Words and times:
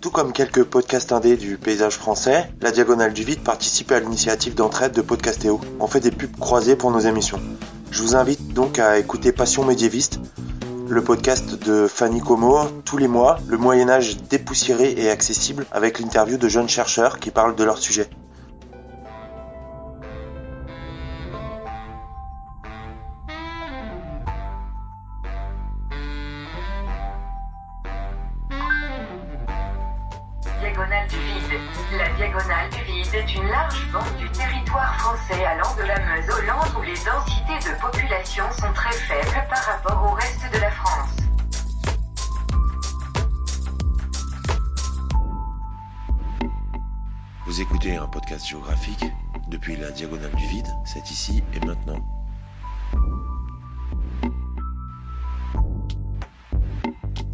Tout 0.00 0.10
comme 0.10 0.32
quelques 0.32 0.62
podcasts 0.64 1.12
indés 1.12 1.36
du 1.36 1.56
paysage 1.56 1.94
français, 1.94 2.50
la 2.60 2.70
Diagonale 2.70 3.12
du 3.12 3.24
Vide 3.24 3.42
participe 3.42 3.92
à 3.92 3.98
l'initiative 3.98 4.54
d'entraide 4.54 4.92
de 4.92 5.00
Podcastéo. 5.00 5.60
On 5.80 5.86
fait 5.86 6.00
des 6.00 6.10
pubs 6.10 6.36
croisées 6.38 6.76
pour 6.76 6.90
nos 6.90 7.00
émissions. 7.00 7.40
Je 7.90 8.02
vous 8.02 8.14
invite 8.14 8.52
donc 8.52 8.78
à 8.78 8.98
écouter 8.98 9.32
Passion 9.32 9.64
médiéviste, 9.64 10.20
le 10.88 11.02
podcast 11.02 11.54
de 11.64 11.88
Fanny 11.88 12.20
Como, 12.20 12.66
tous 12.84 12.98
les 12.98 13.08
mois, 13.08 13.38
le 13.48 13.56
Moyen 13.56 13.88
Âge 13.88 14.18
dépoussiéré 14.28 14.94
et 14.96 15.10
accessible, 15.10 15.66
avec 15.72 15.98
l'interview 15.98 16.36
de 16.36 16.48
jeunes 16.48 16.68
chercheurs 16.68 17.18
qui 17.18 17.30
parlent 17.30 17.56
de 17.56 17.64
leur 17.64 17.78
sujet. 17.78 18.08
Rapport 39.66 40.12
au 40.12 40.14
reste 40.14 40.52
de 40.52 40.58
la 40.60 40.70
France. 40.70 41.16
Vous 47.46 47.60
écoutez 47.60 47.96
un 47.96 48.06
podcast 48.06 48.46
géographique 48.46 49.04
depuis 49.48 49.76
la 49.76 49.90
Diagonale 49.90 50.30
du 50.36 50.46
Vide, 50.46 50.68
c'est 50.84 51.10
ici 51.10 51.42
et 51.52 51.66
maintenant. 51.66 51.98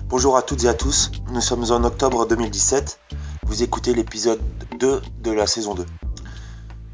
Bonjour 0.07 0.39
à 0.39 0.43
toutes 0.43 0.65
et 0.65 0.69
à 0.69 0.75
tous, 0.75 1.13
nous 1.29 1.43
sommes 1.43 1.71
en 1.71 1.85
octobre 1.85 2.27
2017, 2.27 2.99
vous 3.43 3.63
écoutez 3.63 3.93
l'épisode 3.93 4.41
2 4.79 5.03
de 5.19 5.31
la 5.33 5.47
saison 5.47 5.75
2. 5.75 5.85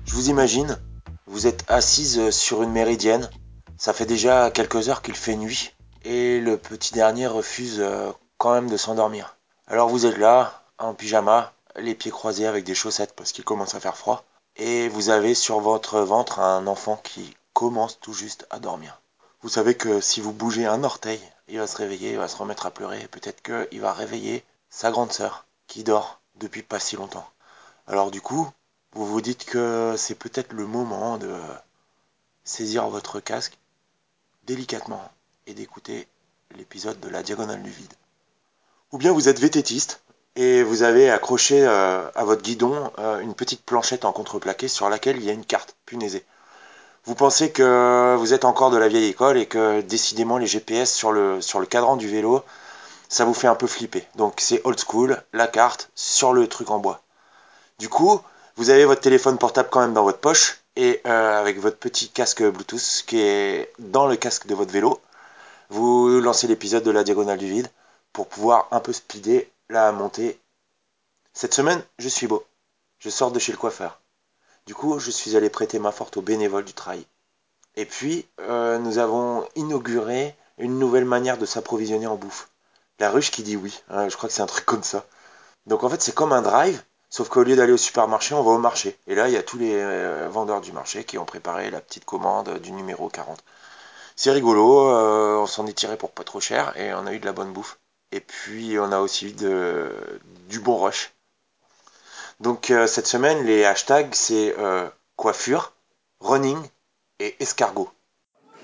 Je 0.04 0.14
vous 0.14 0.30
imagine, 0.30 0.78
vous 1.26 1.46
êtes 1.46 1.64
assise 1.68 2.30
sur 2.30 2.64
une 2.64 2.72
méridienne, 2.72 3.30
ça 3.78 3.92
fait 3.92 4.06
déjà 4.06 4.50
quelques 4.50 4.88
heures 4.88 5.02
qu'il 5.02 5.14
fait 5.14 5.36
nuit, 5.36 5.72
et 6.02 6.40
le 6.40 6.58
petit 6.58 6.92
dernier 6.92 7.28
refuse 7.28 7.78
euh, 7.78 8.10
quand 8.36 8.52
même 8.52 8.68
de 8.68 8.76
s'endormir. 8.76 9.36
Alors 9.68 9.88
vous 9.88 10.04
êtes 10.04 10.18
là, 10.18 10.64
en 10.78 10.94
pyjama, 10.94 11.52
les 11.76 11.94
pieds 11.94 12.10
croisés 12.10 12.46
avec 12.48 12.64
des 12.64 12.74
chaussettes 12.74 13.14
parce 13.14 13.30
qu'il 13.30 13.44
commence 13.44 13.76
à 13.76 13.80
faire 13.80 13.96
froid, 13.96 14.24
et 14.56 14.88
vous 14.88 15.10
avez 15.10 15.34
sur 15.34 15.60
votre 15.60 16.00
ventre 16.00 16.40
un 16.40 16.66
enfant 16.66 16.96
qui 16.96 17.36
commence 17.52 18.00
tout 18.00 18.12
juste 18.12 18.46
à 18.50 18.58
dormir. 18.58 19.00
Vous 19.42 19.48
savez 19.48 19.76
que 19.76 20.00
si 20.00 20.20
vous 20.20 20.32
bougez 20.32 20.66
un 20.66 20.82
orteil, 20.82 21.20
il 21.46 21.58
va 21.58 21.68
se 21.68 21.76
réveiller, 21.76 22.10
il 22.10 22.18
va 22.18 22.26
se 22.26 22.36
remettre 22.36 22.66
à 22.66 22.72
pleurer, 22.72 23.02
et 23.02 23.08
peut-être 23.08 23.42
qu'il 23.42 23.80
va 23.80 23.92
réveiller 23.92 24.44
sa 24.70 24.90
grande 24.90 25.12
sœur 25.12 25.46
qui 25.68 25.84
dort 25.84 26.20
depuis 26.34 26.64
pas 26.64 26.80
si 26.80 26.96
longtemps. 26.96 27.28
Alors 27.86 28.10
du 28.10 28.20
coup, 28.20 28.48
vous 28.92 29.06
vous 29.06 29.20
dites 29.20 29.44
que 29.44 29.94
c'est 29.96 30.16
peut-être 30.16 30.52
le 30.52 30.66
moment 30.66 31.16
de 31.16 31.32
saisir 32.42 32.88
votre 32.88 33.20
casque 33.20 33.56
délicatement 34.48 35.00
et 35.46 35.52
d'écouter 35.52 36.08
l'épisode 36.56 36.98
de 37.00 37.08
la 37.08 37.22
diagonale 37.22 37.62
du 37.62 37.70
vide. 37.70 37.92
Ou 38.92 38.98
bien 38.98 39.12
vous 39.12 39.28
êtes 39.28 39.38
vététiste 39.38 40.00
et 40.36 40.62
vous 40.62 40.82
avez 40.82 41.10
accroché 41.10 41.66
euh, 41.66 42.10
à 42.14 42.24
votre 42.24 42.42
guidon 42.42 42.90
euh, 42.98 43.20
une 43.20 43.34
petite 43.34 43.62
planchette 43.64 44.06
en 44.06 44.12
contreplaqué 44.12 44.66
sur 44.66 44.88
laquelle 44.88 45.18
il 45.18 45.24
y 45.24 45.30
a 45.30 45.34
une 45.34 45.44
carte 45.44 45.76
punaisée. 45.84 46.24
Vous 47.04 47.14
pensez 47.14 47.52
que 47.52 48.16
vous 48.18 48.32
êtes 48.32 48.44
encore 48.46 48.70
de 48.70 48.78
la 48.78 48.88
vieille 48.88 49.08
école 49.08 49.36
et 49.36 49.46
que 49.46 49.82
décidément 49.82 50.38
les 50.38 50.46
GPS 50.46 50.92
sur 50.92 51.12
le, 51.12 51.40
sur 51.42 51.60
le 51.60 51.66
cadran 51.66 51.96
du 51.96 52.08
vélo, 52.08 52.42
ça 53.08 53.24
vous 53.24 53.34
fait 53.34 53.48
un 53.48 53.54
peu 53.54 53.66
flipper. 53.66 54.06
Donc 54.16 54.34
c'est 54.38 54.62
old 54.64 54.78
school, 54.78 55.22
la 55.32 55.46
carte 55.46 55.90
sur 55.94 56.32
le 56.32 56.46
truc 56.48 56.70
en 56.70 56.78
bois. 56.78 57.02
Du 57.78 57.88
coup, 57.88 58.20
vous 58.56 58.70
avez 58.70 58.84
votre 58.86 59.00
téléphone 59.02 59.38
portable 59.38 59.68
quand 59.70 59.80
même 59.80 59.94
dans 59.94 60.04
votre 60.04 60.18
poche 60.18 60.60
et 60.78 61.00
euh, 61.06 61.40
avec 61.40 61.58
votre 61.58 61.76
petit 61.76 62.08
casque 62.08 62.40
Bluetooth 62.40 63.02
qui 63.04 63.20
est 63.20 63.72
dans 63.80 64.06
le 64.06 64.14
casque 64.14 64.46
de 64.46 64.54
votre 64.54 64.72
vélo, 64.72 65.00
vous 65.70 66.20
lancez 66.20 66.46
l'épisode 66.46 66.84
de 66.84 66.92
la 66.92 67.02
diagonale 67.02 67.38
du 67.38 67.48
vide 67.48 67.68
pour 68.12 68.28
pouvoir 68.28 68.68
un 68.70 68.78
peu 68.78 68.92
speeder 68.92 69.50
la 69.68 69.90
montée. 69.90 70.40
Cette 71.32 71.52
semaine, 71.52 71.82
je 71.98 72.08
suis 72.08 72.28
beau. 72.28 72.46
Je 73.00 73.10
sors 73.10 73.32
de 73.32 73.40
chez 73.40 73.50
le 73.50 73.58
coiffeur. 73.58 74.00
Du 74.66 74.74
coup, 74.74 75.00
je 75.00 75.10
suis 75.10 75.36
allé 75.36 75.50
prêter 75.50 75.80
main 75.80 75.90
forte 75.90 76.16
aux 76.16 76.22
bénévoles 76.22 76.64
du 76.64 76.74
trail. 76.74 77.04
Et 77.74 77.84
puis, 77.84 78.28
euh, 78.38 78.78
nous 78.78 78.98
avons 78.98 79.48
inauguré 79.56 80.36
une 80.58 80.78
nouvelle 80.78 81.04
manière 81.04 81.38
de 81.38 81.46
s'approvisionner 81.46 82.06
en 82.06 82.14
bouffe. 82.14 82.50
La 83.00 83.10
ruche 83.10 83.32
qui 83.32 83.42
dit 83.42 83.56
oui. 83.56 83.82
Hein, 83.88 84.08
je 84.08 84.16
crois 84.16 84.28
que 84.28 84.34
c'est 84.34 84.42
un 84.42 84.46
truc 84.46 84.64
comme 84.64 84.84
ça. 84.84 85.04
Donc 85.66 85.82
en 85.82 85.88
fait, 85.88 86.00
c'est 86.00 86.14
comme 86.14 86.32
un 86.32 86.42
drive, 86.42 86.84
sauf 87.10 87.28
qu'au 87.28 87.42
lieu 87.42 87.56
d'aller 87.56 87.72
au 87.72 87.78
supermarché, 87.78 88.34
on 88.34 88.42
va 88.42 88.52
au 88.52 88.58
marché. 88.58 88.98
Et 89.06 89.14
là, 89.14 89.28
il 89.28 89.34
y 89.34 89.36
a 89.36 89.42
tous 89.42 89.58
les 89.58 89.74
euh, 89.74 90.28
vendeurs 90.28 90.60
du 90.60 90.72
marché 90.72 91.04
qui 91.04 91.18
ont 91.18 91.24
préparé 91.24 91.70
la 91.70 91.80
petite 91.80 92.04
commande 92.04 92.58
du 92.58 92.72
numéro 92.72 93.08
40. 93.08 93.42
C'est 94.16 94.30
rigolo, 94.30 94.90
euh, 94.90 95.38
on 95.38 95.46
s'en 95.46 95.66
est 95.66 95.72
tiré 95.72 95.96
pour 95.96 96.10
pas 96.10 96.24
trop 96.24 96.40
cher 96.40 96.76
et 96.76 96.92
on 96.92 97.06
a 97.06 97.12
eu 97.12 97.20
de 97.20 97.26
la 97.26 97.32
bonne 97.32 97.52
bouffe. 97.52 97.78
Et 98.12 98.20
puis 98.20 98.78
on 98.78 98.90
a 98.92 99.00
aussi 99.00 99.32
de, 99.32 99.92
du 100.48 100.60
bon 100.60 100.78
rush. 100.78 101.12
Donc 102.40 102.70
euh, 102.70 102.86
cette 102.86 103.06
semaine, 103.06 103.44
les 103.44 103.64
hashtags, 103.64 104.14
c'est 104.14 104.54
coiffure, 105.16 105.72
running 106.20 106.58
et 107.20 107.36
escargot. 107.40 107.90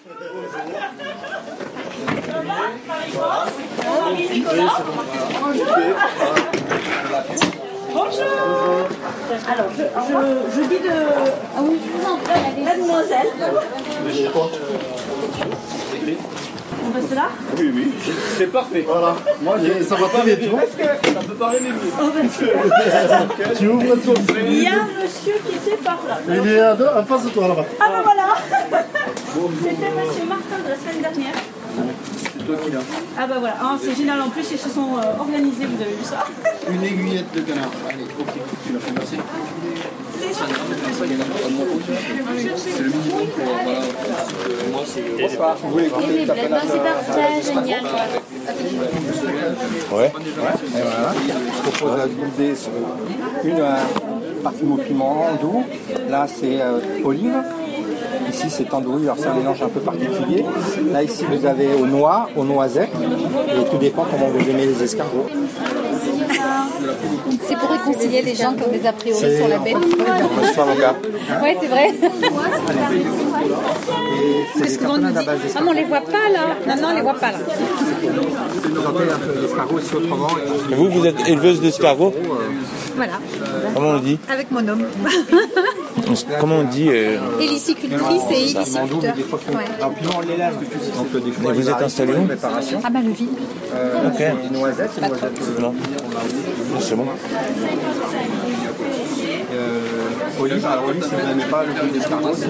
Bonjour 7.95 8.89
Alors, 9.49 9.71
je, 9.79 9.83
je, 9.85 10.57
je 10.57 10.63
dis 10.69 10.81
de... 10.81 10.91
Ah 11.57 11.61
oui, 11.63 11.81
mademoiselle. 12.65 13.29
On 16.87 16.93
reste 16.93 17.15
là 17.15 17.29
Oui, 17.57 17.71
oui, 17.73 17.93
c'est 18.37 18.47
parfait. 18.49 18.85
Voilà. 18.87 19.15
Moi, 19.43 19.57
je- 19.63 19.85
ça 19.85 19.95
va 19.95 20.09
Parce 20.09 20.25
que... 20.25 21.09
Ça 21.15 21.21
peut 21.27 21.35
parler 21.35 21.61
les 21.61 21.71
mieux. 21.71 21.93
Oh, 22.01 22.11
ben, 22.13 22.29
Tu 23.57 23.69
ouvres 23.69 23.97
ton 24.05 24.15
Il 24.45 24.63
y 24.63 24.67
a 24.67 24.71
un 24.73 25.03
monsieur 25.03 25.35
qui 25.47 25.55
était 25.55 25.77
par 25.83 26.01
là. 26.09 26.19
Il 26.29 26.49
est 26.49 26.61
à 26.61 26.75
en 27.01 27.05
face 27.07 27.25
de 27.25 27.31
toi 27.31 27.47
là-bas. 27.49 27.65
Ah 27.81 27.85
ben 27.93 28.03
voilà 28.03 28.35
C'était 29.63 29.91
monsieur 29.93 30.25
Martin 30.27 30.59
de 30.65 30.69
la 30.71 30.77
semaine 30.77 31.01
dernière. 31.01 31.35
C'est 32.47 32.53
toi 32.53 32.63
qui 32.65 32.71
l'as. 32.73 32.81
Ah 33.19 33.27
ben 33.27 33.39
voilà, 33.39 33.57
Ah, 33.61 33.79
c'est 33.83 33.95
génial 33.95 34.21
en 34.21 34.29
plus, 34.29 34.45
ils 34.53 34.59
se 34.59 34.69
sont 34.69 34.99
euh, 34.99 35.19
organisés, 35.19 35.65
vous 35.65 35.81
avez 35.83 35.95
vu 35.95 36.05
ça 36.05 36.27
Une 36.71 36.83
aiguillette 36.85 37.33
de 37.35 37.41
canard. 37.41 37.71
Allez, 37.89 38.05
ok. 38.05 38.27
Tu 38.67 38.73
l'as 38.73 38.81
fait 38.81 38.93
passer. 38.93 39.17
C'est 42.57 42.83
le 42.83 42.89
minimum 42.91 43.27
pour. 43.29 43.45
Voilà. 43.45 43.79
Euh, 43.79 44.73
Moi, 44.73 44.83
c'est. 44.87 45.01
Vous 45.63 45.71
voulez 45.71 45.91
c'est 47.13 47.55
génial. 47.55 47.85
Ouais. 49.93 50.07
Et 50.07 50.13
voilà. 50.83 51.13
Je 51.57 51.71
propose 51.71 52.59
sur 52.59 52.73
une 53.45 53.61
euh, 53.61 53.77
partie 54.43 54.65
au 54.65 54.77
piment 54.77 55.27
doux. 55.41 55.65
Là, 56.09 56.27
c'est 56.29 56.61
euh, 56.61 56.81
olive. 57.05 57.43
Ici, 58.35 58.51
c'est 58.51 58.75
andouille. 58.75 59.05
Alors, 59.05 59.17
c'est 59.19 59.29
un 59.29 59.35
mélange 59.35 59.63
un 59.63 59.69
peu 59.69 59.81
particulier. 59.81 60.45
Là, 60.93 61.03
ici, 61.03 61.25
vous 61.31 61.47
avez 61.47 61.73
aux 61.75 61.87
noix, 61.87 62.29
aux 62.37 62.45
noisettes. 62.45 62.91
Et 63.49 63.65
tout 63.71 63.79
dépend 63.79 64.07
comment 64.11 64.27
vous 64.27 64.51
aimez 64.51 64.67
les 64.67 64.83
escargots. 64.83 65.27
C'est 67.47 67.57
pour 67.57 67.71
réconcilier 67.71 68.23
les 68.23 68.35
gens 68.35 68.55
qui 68.55 68.65
ont 68.65 68.73
des 68.73 68.87
a 68.87 68.93
priori 68.93 69.37
sur 69.37 69.49
la 69.49 69.59
bête. 69.59 69.77
Pas 70.57 70.65
mon 70.65 70.77
cas. 70.77 70.95
Ouais, 71.43 71.57
c'est 71.61 71.69
vrai. 71.69 71.95
C'est 74.55 74.59
Parce 74.61 74.73
des 74.73 74.79
que 74.79 74.85
on 74.87 74.99
nous 74.99 75.11
dit, 75.11 75.19
ah 75.19 75.61
mais 75.63 75.69
on 75.69 75.73
les 75.73 75.85
voit 75.85 76.01
pas 76.01 76.29
là. 76.33 76.57
Non, 76.69 76.83
non, 76.83 76.89
on 76.91 76.95
les 76.95 77.03
voit 77.03 77.15
pas 77.15 77.33
là. 77.33 77.39
Et 80.71 80.75
vous, 80.75 80.89
vous 80.91 81.07
êtes 81.07 81.29
éleveuse 81.29 81.61
d'escargots 81.61 82.15
Voilà, 82.97 83.15
Comment 83.75 83.91
on 83.91 83.99
dit 83.99 84.19
avec 84.29 84.51
mon 84.51 84.67
homme. 84.69 84.85
Comment 86.41 86.57
on 86.57 86.65
dit 86.65 86.89
euh, 86.91 87.19
Hélicicultrice 87.41 88.23
et 88.31 88.35
héliciculteur. 88.43 89.15
Ouais. 89.53 89.65
Et 91.49 91.53
vous 91.53 91.69
êtes 91.71 91.83
installé 91.83 92.13
où. 92.15 92.27
Ah 92.85 92.91
bah 92.91 93.01
le 93.05 93.11
vide. 93.11 93.29
Euh, 93.75 94.09
Ok. 94.09 94.53
Noisettes 94.53 94.91
euh, 95.03 95.61
Non. 95.61 95.75
C'est 96.81 96.95
bon. 96.95 97.07
euh, 99.53 99.81
olive. 100.41 100.67
Alors, 100.67 100.85
olive, 100.89 101.05
si 101.05 101.11
vous 101.11 101.27
n'aimez 101.27 101.51
pas 101.51 101.65
le 101.65 101.73
goût 101.73 101.93
d'escargot, 101.93 102.35
c'est 102.35 102.47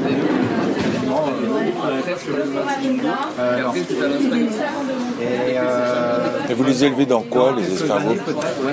euh, 1.14 2.00
le 2.06 2.44
Euh, 3.40 3.72
et 5.20 5.56
euh, 5.58 6.54
vous 6.56 6.64
les 6.64 6.84
élevez 6.84 7.06
dans 7.06 7.20
quoi, 7.22 7.54
les 7.56 7.72
escargots 7.72 8.14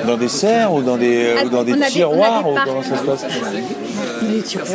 Dans 0.08 0.18
des 0.18 0.28
serres 0.28 0.74
ou 0.74 0.82
dans 0.82 0.98
des, 0.98 1.34
Ah, 1.40 1.46
ou 1.46 1.50
dans 1.50 1.64
des 1.64 1.74
on 1.74 1.76
a 1.76 1.78
des- 1.78 1.82
on 1.84 1.86
a 1.86 1.90
tiroirs 1.90 2.44
des 2.44 2.50
ou 2.50 2.54
parcs. 2.54 2.68
comment 2.68 2.84
ça 2.84 2.98
se 2.98 3.04
passe 3.04 3.26
Les 4.24 4.42
tiroirs. 4.42 4.68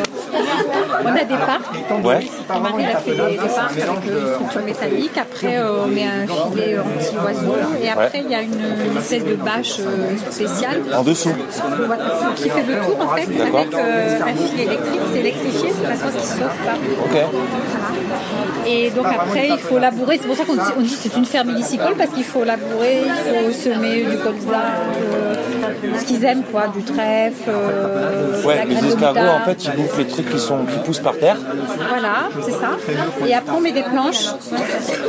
On 1.04 1.08
a 1.08 1.24
des 1.24 1.34
parcs. 1.34 2.04
Ouais. 2.04 2.26
Mon 2.52 2.60
mari 2.60 2.84
a 2.86 2.98
fait 2.98 3.10
des, 3.12 3.16
des 3.16 3.36
parcs 3.36 3.72
avec 3.72 4.10
euh, 4.10 4.28
une 4.28 4.34
structure 4.34 4.62
métallique. 4.64 5.18
Après, 5.18 5.56
euh, 5.58 5.84
on 5.84 5.86
met 5.88 6.04
un 6.04 6.26
filet 6.26 6.76
anti-oiseau. 6.78 7.54
Et 7.82 7.88
après, 7.88 8.22
il 8.24 8.30
y 8.30 8.34
a 8.34 8.42
une, 8.42 8.96
espèce 8.98 9.24
de 9.24 9.34
bâche 9.34 9.76
euh, 9.80 10.16
spéciale 10.30 10.82
En 10.96 11.02
dessous 11.02 11.30
qui 12.36 12.48
fait 12.48 12.62
le 12.66 12.84
tour 12.84 12.96
en 13.00 13.14
fait 13.16 13.22
avec 13.22 13.74
euh, 13.74 14.18
un 14.22 14.34
filet 14.34 14.64
électrique. 14.64 15.00
C'est 15.12 15.20
électrifié, 15.20 15.72
c'est 15.80 15.88
la 15.88 15.96
sauce 15.96 16.20
qui 16.20 16.26
saute 16.28 16.38
pas. 16.64 16.76
Ok. 17.04 17.16
Et 18.66 18.90
donc 18.90 19.06
après, 19.06 19.48
il 19.48 19.58
faut 19.58 19.78
labourer. 19.78 20.18
C'est 20.20 20.26
pour 20.26 20.36
ça 20.36 20.44
qu'on 20.44 20.54
dit, 20.54 20.60
on 20.76 20.80
dit 20.80 20.90
que 20.90 21.00
c'est 21.00 21.16
une 21.16 21.24
ferme 21.24 21.50
illicicole 21.50 21.94
parce 21.96 22.10
qu'il 22.10 22.24
faut 22.24 22.44
labourer, 22.44 23.02
il 23.04 23.12
faut 23.12 23.52
semer 23.52 24.04
du 24.04 24.16
colza, 24.18 24.62
euh, 25.12 25.34
ce 25.98 26.04
qu'ils 26.04 26.24
aiment 26.24 26.42
quoi, 26.50 26.68
du 26.68 26.82
trèfle, 26.82 27.48
euh, 27.48 28.40
de 28.42 28.46
Ouais, 28.46 28.56
la 28.56 28.64
les 28.64 28.86
escargots, 28.86 29.20
en 29.20 29.44
fait, 29.44 29.64
ils 29.64 29.72
bouffent 29.72 29.98
les 29.98 30.06
trucs 30.06 30.30
qui, 30.30 30.38
sont, 30.38 30.64
qui 30.64 30.78
poussent 30.84 31.00
par 31.00 31.16
terre. 31.18 31.36
Voilà, 31.88 32.28
c'est 32.44 32.52
ça. 32.52 32.70
Et 33.26 33.34
après, 33.34 33.52
on 33.56 33.60
met 33.60 33.72
des 33.72 33.82
planches. 33.82 34.26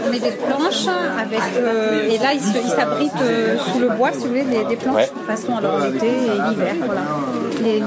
On 0.06 0.10
met 0.12 0.20
des 0.20 0.32
planches 0.32 0.88
avec. 1.20 1.42
euh, 1.58 2.10
et 2.10 2.18
là, 2.18 2.34
ils 2.34 2.70
s'abritent 2.70 3.12
euh, 3.22 3.58
sous 3.72 3.80
le 3.80 3.90
bois, 3.90 4.12
si 4.14 4.20
vous 4.20 4.28
voulez, 4.28 4.44
des, 4.44 4.64
des 4.66 4.76
planches, 4.76 4.96
Ouais. 4.96 5.10
de 5.22 5.36
façon 5.36 5.58
alors 5.58 5.80
l'été 5.80 6.08
et 6.08 6.50
l'hiver. 6.50 6.74
Voilà. 6.86 7.02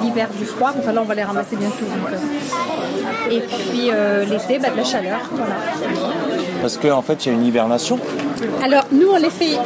L'hiver 0.03 0.29
du 0.39 0.45
froid, 0.45 0.73
enfin 0.79 0.93
là, 0.93 1.01
on 1.03 1.05
va 1.07 1.15
les 1.15 1.23
ramasser 1.25 1.57
bientôt. 1.57 1.85
donc, 1.85 2.13
euh. 2.13 3.31
Et 3.35 3.41
puis 3.41 3.91
euh, 3.93 4.25
l'été, 4.25 4.59
bah, 4.59 4.69
de 4.71 4.77
la 4.77 4.85
chaleur. 4.85 5.19
Voilà. 5.33 5.55
Parce 6.61 6.77
qu'en 6.77 7.03
fait, 7.03 7.25
il 7.25 7.33
y 7.33 7.35
a 7.35 7.39
une 7.39 7.47
hibernation. 7.47 7.99
Alors, 8.63 8.85
nous, 8.93 9.09
on 9.13 9.17
les 9.17 9.31
fait. 9.31 9.57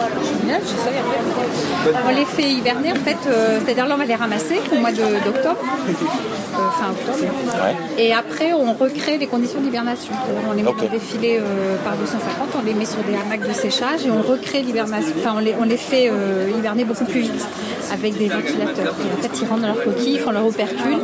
On 2.07 2.15
les 2.15 2.25
fait 2.25 2.51
hiverner, 2.51 2.93
en 2.93 2.97
fait. 2.97 3.17
euh, 3.27 3.59
C'est-à-dire, 3.65 3.87
là, 3.87 3.95
on 3.95 3.99
va 3.99 4.05
les 4.05 4.15
ramasser 4.15 4.61
au 4.73 4.79
mois 4.81 4.93
d'octobre, 4.93 5.59
euh, 5.61 6.71
fin 6.79 6.91
octobre. 6.91 7.19
Ouais. 7.19 8.03
Et 8.05 8.13
après, 8.13 8.53
on 8.53 8.73
recrée 8.73 9.19
les 9.19 9.27
conditions 9.27 9.61
d'hibernation. 9.61 10.13
On 10.49 10.53
les 10.53 10.63
met 10.63 10.71
Ok. 10.71 10.83
dans 10.83 10.91
des 10.91 10.99
filets 10.99 11.39
euh, 11.41 11.77
par 11.85 11.95
250, 11.97 12.49
on 12.59 12.65
les 12.65 12.75
met 12.75 12.85
sur 12.87 13.03
des 13.03 13.15
hamacs 13.15 13.47
de 13.47 13.53
séchage 13.53 14.07
et 14.07 14.11
on 14.11 14.23
recrée 14.23 14.63
l'hibernation. 14.63 15.13
Enfin, 15.19 15.35
on 15.37 15.41
les, 15.41 15.55
on 15.61 15.65
les 15.65 15.77
fait 15.77 16.11
hiberner 16.57 16.85
beaucoup 16.85 17.05
plus 17.05 17.21
vite 17.21 17.47
avec 17.93 18.17
des 18.17 18.29
ventilateurs. 18.29 18.95
Et 19.01 19.19
en 19.19 19.23
fait, 19.23 19.31
ils 19.41 19.47
rentrent 19.47 19.63
dans 19.63 19.69
leur 19.75 19.85
coquille, 19.85 20.15
ils 20.15 20.19
font 20.21 20.31
leur 20.33 20.47
opercule. 20.47 20.99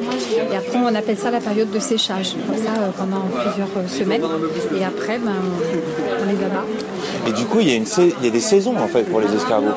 Et 0.52 0.56
après, 0.56 0.78
on 0.78 0.94
appelle 0.94 1.18
ça 1.18 1.30
la 1.30 1.40
période 1.40 1.70
de 1.70 1.78
séchage. 1.78 2.34
Comme 2.46 2.56
ça, 2.56 2.72
pendant 2.96 3.22
plusieurs 3.28 3.88
semaines. 3.88 4.22
Et 4.78 4.84
après, 4.84 5.18
ben, 5.18 5.32
on, 5.32 6.24
les 6.26 6.44
abat. 6.44 6.64
Et 7.28 7.32
du 7.32 7.44
coup, 7.44 7.58
il 7.60 7.68
y, 7.68 7.72
a 7.72 7.76
une 7.76 7.84
il 8.20 8.24
y 8.24 8.28
a 8.28 8.30
des 8.30 8.40
saisons, 8.40 8.76
en 8.76 8.88
fait, 8.88 9.02
pour 9.04 9.20
les 9.20 9.32
escargots. 9.34 9.68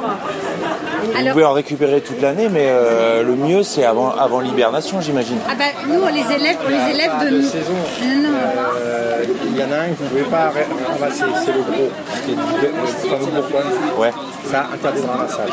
Vous 1.12 1.18
Alors- 1.18 1.34
pouvez 1.34 1.46
en 1.46 1.52
récupérer 1.54 2.02
toute 2.02 2.22
l'année, 2.22 2.48
mais 2.50 2.68
euh, 2.70 3.24
le 3.24 3.36
mieux, 3.36 3.64
c'est 3.64 3.84
avant, 3.84 4.12
avant 4.12 4.40
l'hibernation, 4.40 5.02
j'imagine. 5.02 5.38
Ah 5.50 5.54
bah 5.58 5.66
nous 5.88 6.02
on 6.02 6.08
les 6.08 6.22
élève, 6.36 6.58
on 6.66 6.70
les 6.70 6.94
élève 6.96 7.12
de 7.32 7.38
de 7.38 7.42
saison. 7.42 7.74
Non, 8.04 8.30
non. 8.30 8.38
Euh, 8.78 9.24
Il 9.48 9.58
y 9.60 9.64
en 9.64 9.72
a 9.72 9.76
un 9.82 9.88
que 9.90 9.96
vous 9.98 10.04
ne 10.06 10.10
pouvez 10.10 10.24
pas 10.24 10.46
ra- 10.46 10.94
ramasser, 11.00 11.24
c'est 11.46 11.52
le 11.54 11.62
gros, 11.62 11.92
qui 12.26 12.32
est 12.32 12.36
de, 12.36 13.26
le 13.36 13.42
Bourgogne. 13.42 14.00
Ouais. 14.00 14.12
Ça, 14.46 14.68
interdit 14.74 15.02
de 15.02 15.08
ramassage. 15.08 15.50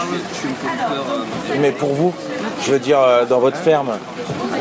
Mais 1.61 1.71
pour 1.73 1.91
vous, 1.95 2.13
je 2.65 2.73
veux 2.73 2.79
dire, 2.79 2.99
euh, 3.01 3.25
dans 3.27 3.39
votre 3.41 3.57
ferme, 3.59 3.91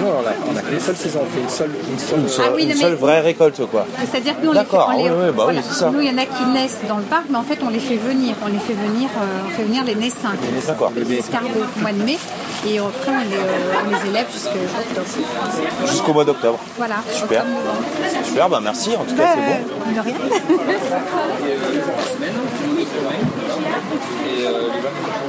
Nous, 0.02 0.08
on 0.08 0.26
a, 0.26 0.32
on 0.54 0.58
a 0.58 0.62
qu'une 0.62 0.80
seule 0.80 0.96
saison, 0.96 1.20
on 1.24 1.26
fait 1.34 1.42
une 1.42 1.50
seule, 1.50 1.72
une 1.92 2.00
seule. 2.00 2.20
une 2.22 2.30
seule, 2.30 2.46
Ah 2.48 2.52
oui, 2.56 2.64
une 2.64 2.70
mais- 2.70 2.76
seule 2.76 2.94
vraie 2.96 3.20
récolte, 3.22 3.62
quoi. 3.70 3.86
C'est-à-dire 4.00 4.40
que 4.40 4.46
nous 4.46 4.52
on 4.52 4.54
les 4.54 4.60
fait, 4.60 4.78
on 4.78 4.92
les- 4.98 5.04
oui, 5.04 5.10
oui, 5.28 5.32
bah 5.36 5.46
oui, 5.50 5.56
c'est 5.68 5.74
ça. 5.80 5.90
Nous 5.92 6.00
il 6.02 6.08
y 6.08 6.12
en 6.14 6.18
a 6.18 6.26
qui 6.26 6.44
naissent 6.54 6.80
dans 6.88 6.98
le 6.98 7.04
parc, 7.04 7.26
mais 7.30 7.38
en 7.38 7.44
fait 7.44 7.60
on 7.64 7.70
les 7.70 7.80
fait 7.80 7.98
venir, 7.98 8.36
on 8.44 8.48
les 8.48 8.60
fait 8.60 8.74
venir, 8.74 9.10
euh, 9.18 9.48
on 9.48 9.50
fait 9.50 9.64
venir 9.64 9.84
les 9.84 9.96
naissins, 9.96 10.34
D'accord. 10.68 10.92
les 10.96 11.18
escargots 11.20 11.66
au 11.78 11.82
mois 11.82 11.92
de 11.92 12.02
mai, 12.04 12.18
et 12.68 12.80
après 12.80 13.12
on 13.12 13.20
les, 13.30 13.36
euh, 13.36 13.84
on 13.86 13.90
les 13.90 14.10
élève 14.10 14.28
jusqu'à 14.32 14.52
octobre. 14.52 15.08
Jusqu'au 15.88 16.14
mois 16.14 16.24
d'octobre. 16.26 16.60
Voilà. 16.78 16.96
Super. 17.12 17.42
octobre. 17.44 18.24
Super, 18.26 18.50
bah 18.50 18.60
merci, 18.64 18.96
en 18.96 19.04
tout 19.04 19.16
cas, 19.16 19.36
c'est 19.36 19.42
bon. 19.42 19.58
Euh, 19.90 19.94
De 19.96 20.00
rien. 20.00 20.16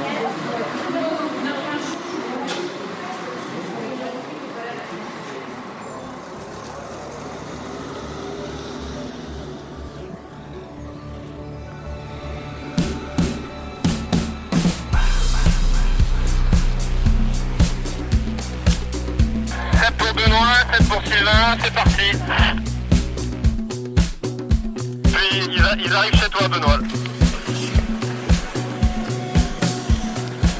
ils, 25.91 25.95
arrivent 25.95 26.15
chez 26.15 26.29
toi, 26.29 26.47
Benoît. 26.47 26.79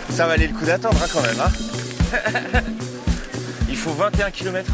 Ça 0.09 0.27
valait 0.27 0.47
le 0.47 0.53
coup 0.53 0.65
d'attendre 0.65 0.97
hein, 1.01 1.07
quand 1.11 1.21
même. 1.21 1.39
Hein 1.39 2.59
Il 3.69 3.77
faut 3.77 3.93
21 3.93 4.31
km. 4.31 4.69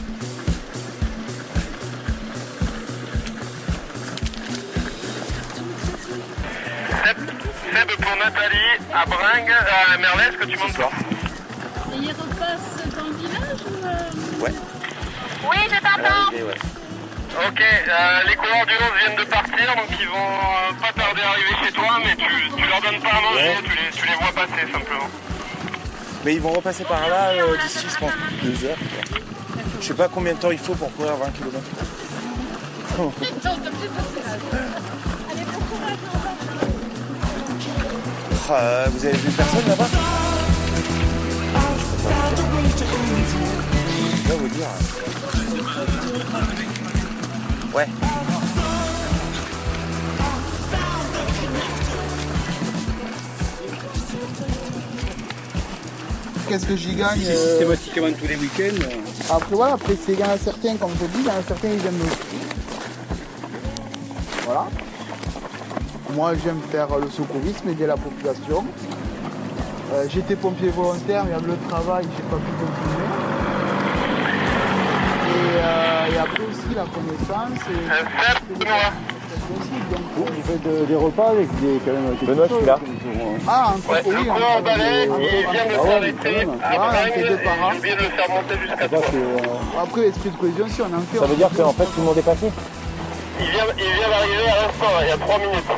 Seb, 7.05 7.17
Seb 7.71 7.91
pour 8.01 8.15
Nathalie, 8.17 8.57
à 8.93 9.05
Bringue, 9.05 9.51
à 9.51 9.97
Merlet, 9.97 10.23
est-ce 10.29 10.37
que 10.37 10.45
tu 10.45 10.57
montes 10.57 10.75
pas 10.75 10.91
Et 11.93 11.97
il 11.99 12.09
repasse 12.09 12.95
dans 12.95 13.03
le 13.03 13.13
village 13.13 13.61
ou 13.69 13.85
euh, 13.85 14.43
Ouais. 14.43 14.53
Oui, 15.43 15.57
je 15.69 15.79
t'entends. 15.79 16.76
Ok, 17.37 17.61
euh, 17.61 18.23
les 18.27 18.35
coureurs 18.35 18.65
du 18.65 18.73
Lons 18.73 18.93
viennent 18.99 19.15
de 19.17 19.23
partir, 19.29 19.75
donc 19.75 19.87
ils 19.99 20.07
vont 20.07 20.15
euh, 20.15 20.73
pas 20.81 20.91
tarder 20.99 21.21
à 21.21 21.29
arriver 21.29 21.53
chez 21.63 21.71
toi, 21.71 21.99
mais 22.03 22.15
tu, 22.15 22.25
tu 22.55 22.67
leur 22.67 22.81
donnes 22.81 22.99
pas 23.01 23.09
à 23.09 23.21
manger, 23.21 23.35
Ouais. 23.49 23.57
tu, 23.63 23.69
les, 23.75 23.91
tu 23.91 24.05
les 24.07 24.15
vois 24.15 24.31
passer 24.33 24.61
simplement. 24.71 25.09
Mais 26.25 26.33
ils 26.33 26.41
vont 26.41 26.51
repasser 26.53 26.83
par 26.85 27.07
là 27.07 27.29
euh, 27.29 27.57
d'ici, 27.57 27.85
je 27.89 27.97
pense, 27.97 28.11
deux 28.43 28.65
heures. 28.65 28.75
quoi. 28.77 29.19
Je 29.79 29.85
sais 29.85 29.93
pas 29.93 30.07
combien 30.07 30.33
de 30.33 30.39
temps 30.39 30.51
il 30.51 30.57
faut 30.57 30.73
pour 30.75 30.91
courir 30.95 31.15
20 31.15 31.29
km. 31.31 31.61
Ah, 38.49 38.85
vous 38.89 39.05
avez 39.05 39.17
vu 39.17 39.29
personne 39.31 39.67
là-bas? 39.67 39.87
Je 44.23 44.29
vais 44.29 44.35
vous 44.35 44.47
dire. 44.47 44.67
Ouais. 47.77 47.85
Qu'est-ce 56.47 56.65
que 56.65 56.75
j'y 56.77 56.95
gagne 56.95 57.19
C'est 57.21 57.31
euh, 57.31 57.75
systématiquement 57.75 58.07
tous 58.17 58.27
les 58.27 58.35
week-ends. 58.37 58.85
Après 59.29 59.55
voilà, 59.55 59.73
après 59.73 59.95
c'est- 59.95 60.13
il 60.13 60.19
y 60.19 60.23
en 60.23 60.29
a 60.29 60.37
certains, 60.37 60.77
comme 60.77 60.91
je 60.99 61.05
dis, 61.07 61.19
il 61.19 61.25
y 61.25 61.29
en 61.29 61.35
a 61.37 61.41
certains 61.43 61.67
ils 61.69 61.85
aiment 61.85 61.99
le 61.99 62.09
ski. 62.09 62.39
Voilà. 64.45 64.67
Moi 66.15 66.33
j'aime 66.43 66.61
faire 66.71 66.97
le 66.97 67.09
secourisme, 67.09 67.67
aider 67.69 67.85
la 67.85 67.97
population. 67.97 68.63
Euh, 69.93 70.05
J'étais 70.09 70.35
pompier 70.35 70.69
volontaire, 70.69 71.25
mais 71.25 71.33
avec 71.33 71.47
le 71.47 71.57
travail, 71.69 72.05
j'ai 72.15 72.23
pas 72.23 72.37
pu 72.37 72.51
continuer. 72.51 73.36
Et, 75.57 75.59
euh, 75.59 76.13
et 76.13 76.17
après 76.19 76.43
aussi 76.43 76.75
la 76.75 76.85
connaissance. 76.85 77.59
et- 77.69 77.91
Euh, 77.91 78.03
vous 80.17 80.43
faites 80.43 80.87
des 80.87 80.95
repas 80.95 81.29
avec 81.29 81.47
des 81.59 81.79
quand 81.85 81.93
même 81.93 82.15
Benoît, 82.21 82.47
je 82.49 82.55
suis 82.55 82.65
là. 82.65 82.79
Ah, 83.47 83.73
entre 83.75 83.89
Ouais, 83.91 84.01
oui, 84.05 84.11
le 84.13 84.31
entre- 84.31 84.39
coureur 84.41 84.61
balai, 84.61 84.83
il 85.03 85.07
vient 85.07 85.65
Ah 86.63 87.05
deux 87.27 87.37
par 87.37 87.53
an. 87.53 87.71
j'ai 87.71 87.77
oublié 87.79 87.95
de 87.95 88.01
le 88.01 88.09
faire 88.09 88.29
monter 88.29 88.57
jusqu'à 88.59 88.87
toi. 88.89 88.99
Après, 89.81 90.01
l'esprit 90.01 90.29
de 90.29 90.35
cohésion, 90.37 90.65
si 90.67 90.81
on 90.81 90.85
en 90.85 91.01
fait. 91.01 91.17
Ça 91.19 91.25
veut 91.25 91.35
dire 91.35 91.49
qu'en 91.55 91.73
fait 91.73 91.85
tout 91.85 91.91
le 91.99 92.03
monde 92.03 92.17
est 92.17 92.21
passé? 92.21 92.51
Il 93.39 93.45
vient, 93.51 93.63
il 93.77 93.93
vient 93.93 94.09
d'arriver 94.09 94.49
à 94.49 94.55
l'instant, 94.67 94.93
il 95.01 95.07
y 95.07 95.11
a 95.11 95.17
3 95.17 95.37
minutes. 95.39 95.71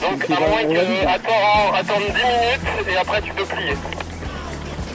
Donc, 0.00 0.30
à 0.30 0.40
moins 0.40 0.64
que 0.64 1.06
attends, 1.06 1.74
attends 1.74 1.98
10 1.98 2.12
minutes 2.12 2.88
et 2.90 2.96
après 2.96 3.20
tu 3.22 3.32
peux 3.32 3.44
plier. 3.44 3.74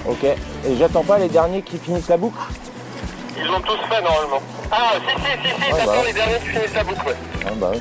Ok. 0.06 0.24
Et 0.24 0.76
j'attends 0.78 1.04
pas 1.04 1.18
les 1.18 1.30
derniers 1.30 1.62
qui 1.62 1.78
finissent 1.78 2.10
la 2.10 2.18
boucle 2.18 2.40
Ils 3.38 3.48
l'ont 3.48 3.62
tous 3.62 3.78
fait 3.90 4.02
normalement. 4.02 4.42
Ah, 4.72 4.94
si, 4.96 5.22
si, 5.22 5.32
si, 5.50 5.62
si, 5.62 5.72
Ah, 5.72 5.78
t'attends 5.78 5.92
bah. 6.02 6.04
les 6.08 6.14
derniers 6.14 6.40
qui 6.40 6.50
finissent 6.50 6.76
la 6.76 6.84
boucle, 6.84 7.08
ouais. 7.08 7.16
Ah 7.46 7.50
bah 7.60 7.72
oui. 7.74 7.80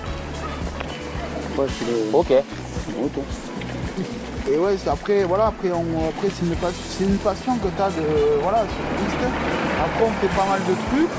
Ok. 2.13 2.31
Et 4.49 4.59
ouais, 4.59 4.77
c'est 4.77 4.89
après, 4.91 5.23
voilà, 5.25 5.47
après, 5.47 5.71
on, 5.71 6.09
après 6.09 6.29
c'est 6.31 6.45
une, 6.45 6.57
pas- 6.57 6.73
c'est 6.73 7.05
une 7.05 7.19
passion 7.19 7.57
que 7.59 7.69
tu 7.69 7.81
as 7.83 7.91
de, 7.91 8.39
voilà, 8.43 8.67
sur 8.69 8.85
piste. 8.97 9.25
Après, 9.83 10.05
on 10.05 10.11
fait 10.13 10.29
pas 10.35 10.47
mal 10.47 10.65
de 10.65 10.75
trucs. 10.75 11.11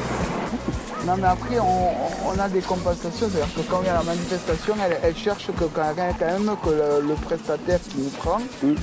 Non, 1.05 1.15
mais 1.17 1.27
après, 1.27 1.59
on, 1.59 1.89
on 2.27 2.39
a 2.39 2.47
des 2.49 2.61
compensations. 2.61 3.29
C'est-à-dire 3.29 3.53
que 3.53 3.61
quand 3.61 3.81
il 3.81 3.87
y 3.87 3.89
a 3.89 3.93
la 3.93 4.03
manifestation, 4.03 4.75
elle, 4.83 4.99
elle 5.03 5.15
cherche 5.15 5.47
que, 5.47 5.65
quand 5.65 5.93
quand 6.19 6.25
même 6.25 6.55
que 6.63 6.69
le, 6.69 7.01
le 7.07 7.15
prestataire 7.15 7.79
qui 7.91 7.97
nous 7.97 8.09
prend 8.11 8.41
Mm. 8.61 8.73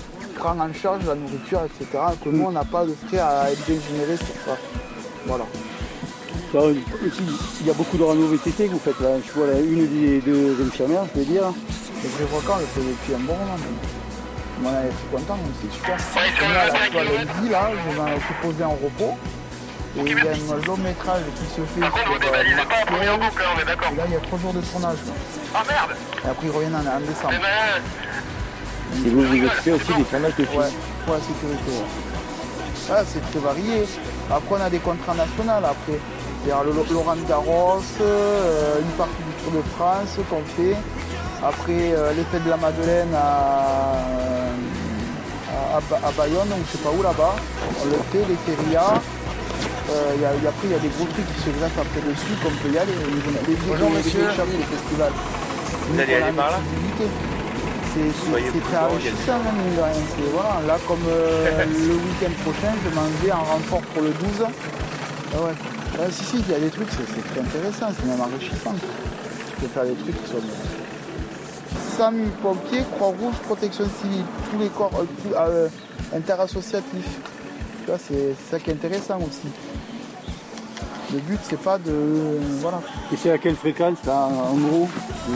Prend 0.41 0.59
en 0.59 0.73
charge 0.73 1.05
la 1.05 1.15
nourriture, 1.15 1.61
etc. 1.65 1.87
Que 2.25 2.31
nous, 2.31 2.47
on 2.47 2.53
n'a 2.53 2.65
pas 2.65 2.87
de 2.87 2.95
frais 3.07 3.19
à 3.19 3.51
être 3.53 3.65
dégénérés 3.67 4.17
sur 4.17 4.35
ça. 4.47 4.57
Voilà. 5.27 5.45
Là, 6.55 6.61
il 7.61 7.67
y 7.67 7.71
a 7.71 7.75
beaucoup 7.75 7.99
de 7.99 8.03
rando 8.03 8.27
VTT 8.27 8.69
que 8.69 8.73
vous 8.73 8.79
faites 8.79 8.99
là. 9.01 9.11
Je 9.23 9.31
vois 9.33 9.47
là, 9.49 9.61
une 9.61 9.87
des 9.87 10.21
deux 10.21 10.57
infirmières, 10.67 11.05
je 11.15 11.21
vais 11.21 11.27
dire. 11.27 11.53
Le 12.03 12.09
Brévocan, 12.09 12.55
on 12.57 12.61
le 12.61 12.67
fait 12.67 12.81
depuis 12.81 13.15
un 13.15 13.19
bon 13.19 13.37
moment. 13.37 13.59
mais 14.63 14.69
On 14.69 14.73
est 14.73 14.89
très 14.89 15.19
content, 15.19 15.37
donc 15.37 15.53
c'est 15.61 15.73
super. 15.73 15.97
Là, 15.97 16.71
25 16.73 16.87
tu 16.87 16.93
vois, 16.93 17.05
lundi, 17.05 17.49
là, 17.51 17.71
je 17.71 18.01
vais 18.01 18.21
je 18.21 18.25
suis 18.25 18.35
posé 18.43 18.65
en 18.65 18.71
repos. 18.71 19.15
Et 19.97 20.01
il 20.01 20.25
y 20.25 20.29
a 20.29 20.33
un 20.33 20.67
long 20.67 20.77
métrage 20.79 21.23
qui 21.35 21.45
se 21.55 21.61
fait 21.63 21.81
Par 21.81 21.91
contre, 21.91 22.05
sur 22.05 22.13
vous 22.15 22.19
dévalisez 22.21 22.55
euh, 22.55 22.65
pas 22.65 22.81
en 22.81 22.87
premier 22.87 23.09
en 23.09 23.19
Marseille. 23.19 23.29
boucle, 23.29 23.43
hein, 23.43 23.51
on 23.57 23.61
est 23.61 23.65
d'accord. 23.67 23.93
Et 23.93 23.97
là, 23.97 24.05
il 24.07 24.13
y 24.13 24.17
a 24.17 24.21
trois 24.21 24.39
jours 24.39 24.55
de 24.55 24.61
tournage. 24.61 24.99
Ah 25.53 25.63
merde 25.69 25.97
Et 26.25 26.29
après, 26.29 26.47
ils 26.47 26.51
reviennent 26.51 26.77
en, 26.77 26.87
en 26.87 27.01
décembre. 27.01 27.35
Et 29.05 29.11
vous 29.11 29.23
vous 29.25 29.45
occupez 29.47 29.73
aussi 29.73 29.95
des 29.95 30.05
tournages 30.05 30.35
de 30.37 30.45
Ouais, 30.45 30.71
pour 31.05 31.15
la 31.15 31.21
sécurité. 31.21 31.71
ouais. 31.71 31.87
Ah, 32.89 33.05
c'est 33.05 33.21
très 33.21 33.39
varié. 33.39 33.87
Après, 34.29 34.57
on 34.57 34.61
a 34.61 34.71
des 34.71 34.81
contrats 34.81 35.15
nationaux. 35.15 35.53
Après, 35.65 36.01
il 36.45 36.49
y 36.49 36.51
a 36.53 36.63
le 36.63 36.73
Laurent 36.73 37.17
Garros, 37.17 37.83
euh, 38.01 38.83
une 38.83 38.93
partie 38.93 39.23
du 39.23 39.33
Tour 39.35 39.53
de 39.53 39.63
France 39.63 40.21
qu'on 40.29 40.45
fait. 40.45 40.77
Après, 41.43 41.93
euh, 41.95 42.13
les 42.15 42.25
fêtes 42.25 42.43
de 42.43 42.51
la 42.51 42.57
Madeleine 42.57 43.15
à, 43.15 44.57
à, 45.49 45.77
à 45.77 45.81
Ba- 45.81 46.01
à 46.03 46.13
Bayonne, 46.13 46.53
ou 46.53 46.65
je 46.65 46.71
sais 46.73 46.79
pas 46.79 46.93
où 46.93 47.03
là-bas. 47.03 47.37
On 47.81 47.85
le 47.85 47.99
fait, 48.11 48.25
les 48.25 48.37
férias. 48.37 49.03
Euh, 49.89 50.13
il 50.17 50.21
y 50.21 50.25
a- 50.25 50.37
il 50.37 50.43
y 50.43 50.47
a- 50.47 50.51
après, 50.51 50.69
il 50.69 50.71
y 50.73 50.75
a 50.75 50.79
des 50.79 50.91
gros 50.91 51.07
trucs 51.07 51.27
qui 51.27 51.41
se 51.41 51.51
greffent 51.51 51.79
après 51.79 52.03
dessus 52.03 52.37
qu'on 52.37 52.55
peut 52.57 52.71
y 52.71 52.79
aller. 52.79 52.93
Les, 52.95 53.57
Bonjour, 53.57 53.89
les- 53.89 53.95
les 53.95 54.05
monsieur. 54.05 54.21
au 54.61 54.65
festival. 54.65 55.13
Vous 55.89 56.01
allez 56.01 56.15
aller 56.15 56.33
par 56.37 56.51
là? 56.51 56.63
C'est- 57.95 58.61
très 58.61 58.77
enrichissant, 58.77 59.39
mine 59.53 59.75
de 59.75 59.81
rien. 59.81 59.93
Voilà, 60.33 60.61
là, 60.67 60.79
comme 60.87 61.01
euh, 61.07 61.65
le 61.67 61.95
week-end 61.95 62.31
prochain, 62.43 62.73
je 62.85 62.91
m'en 62.95 63.07
vais 63.23 63.33
en 63.33 63.43
renfort 63.43 63.83
pour 63.93 64.03
le 64.03 64.11
12. 64.11 64.47
Ah 65.35 65.43
ouais. 65.43 65.53
Ouais, 65.99 66.11
si, 66.11 66.25
si, 66.25 66.39
il 66.39 66.51
y 66.51 66.55
a 66.55 66.61
des 66.61 66.71
trucs, 66.71 66.89
c'est 66.91 67.05
très 67.33 67.41
intéressant, 67.41 67.87
c'est 67.97 68.07
même 68.07 68.21
enrichissant. 68.21 68.75
Tu 68.75 69.61
peux 69.61 69.67
faire 69.69 69.85
des 69.85 69.95
trucs 69.95 70.23
qui 70.23 70.31
sont. 70.31 70.41
100 71.97 72.13
000 72.13 72.25
pompiers, 72.41 72.85
Croix-Rouge, 72.97 73.35
protection 73.45 73.85
civile, 74.01 74.25
tous 74.51 74.59
les 74.59 74.69
corps 74.69 74.93
euh, 74.97 75.07
euh, 75.37 75.69
interassociatifs. 76.17 77.19
Tu 77.85 77.87
vois, 77.87 77.99
c'est 77.99 78.35
c'est 78.35 78.51
ça 78.57 78.59
qui 78.61 78.71
est 78.71 78.75
intéressant 78.75 79.19
aussi. 79.21 79.49
Le 81.13 81.19
but, 81.19 81.41
c'est 81.43 81.61
pas 81.61 81.79
de. 81.79 82.39
Voilà. 82.61 82.81
Et 83.13 83.17
c'est 83.17 83.31
à 83.31 83.39
quelle 83.39 83.57
fréquence 83.57 83.99
là, 84.07 84.17
en 84.29 84.55
gros? 84.57 84.89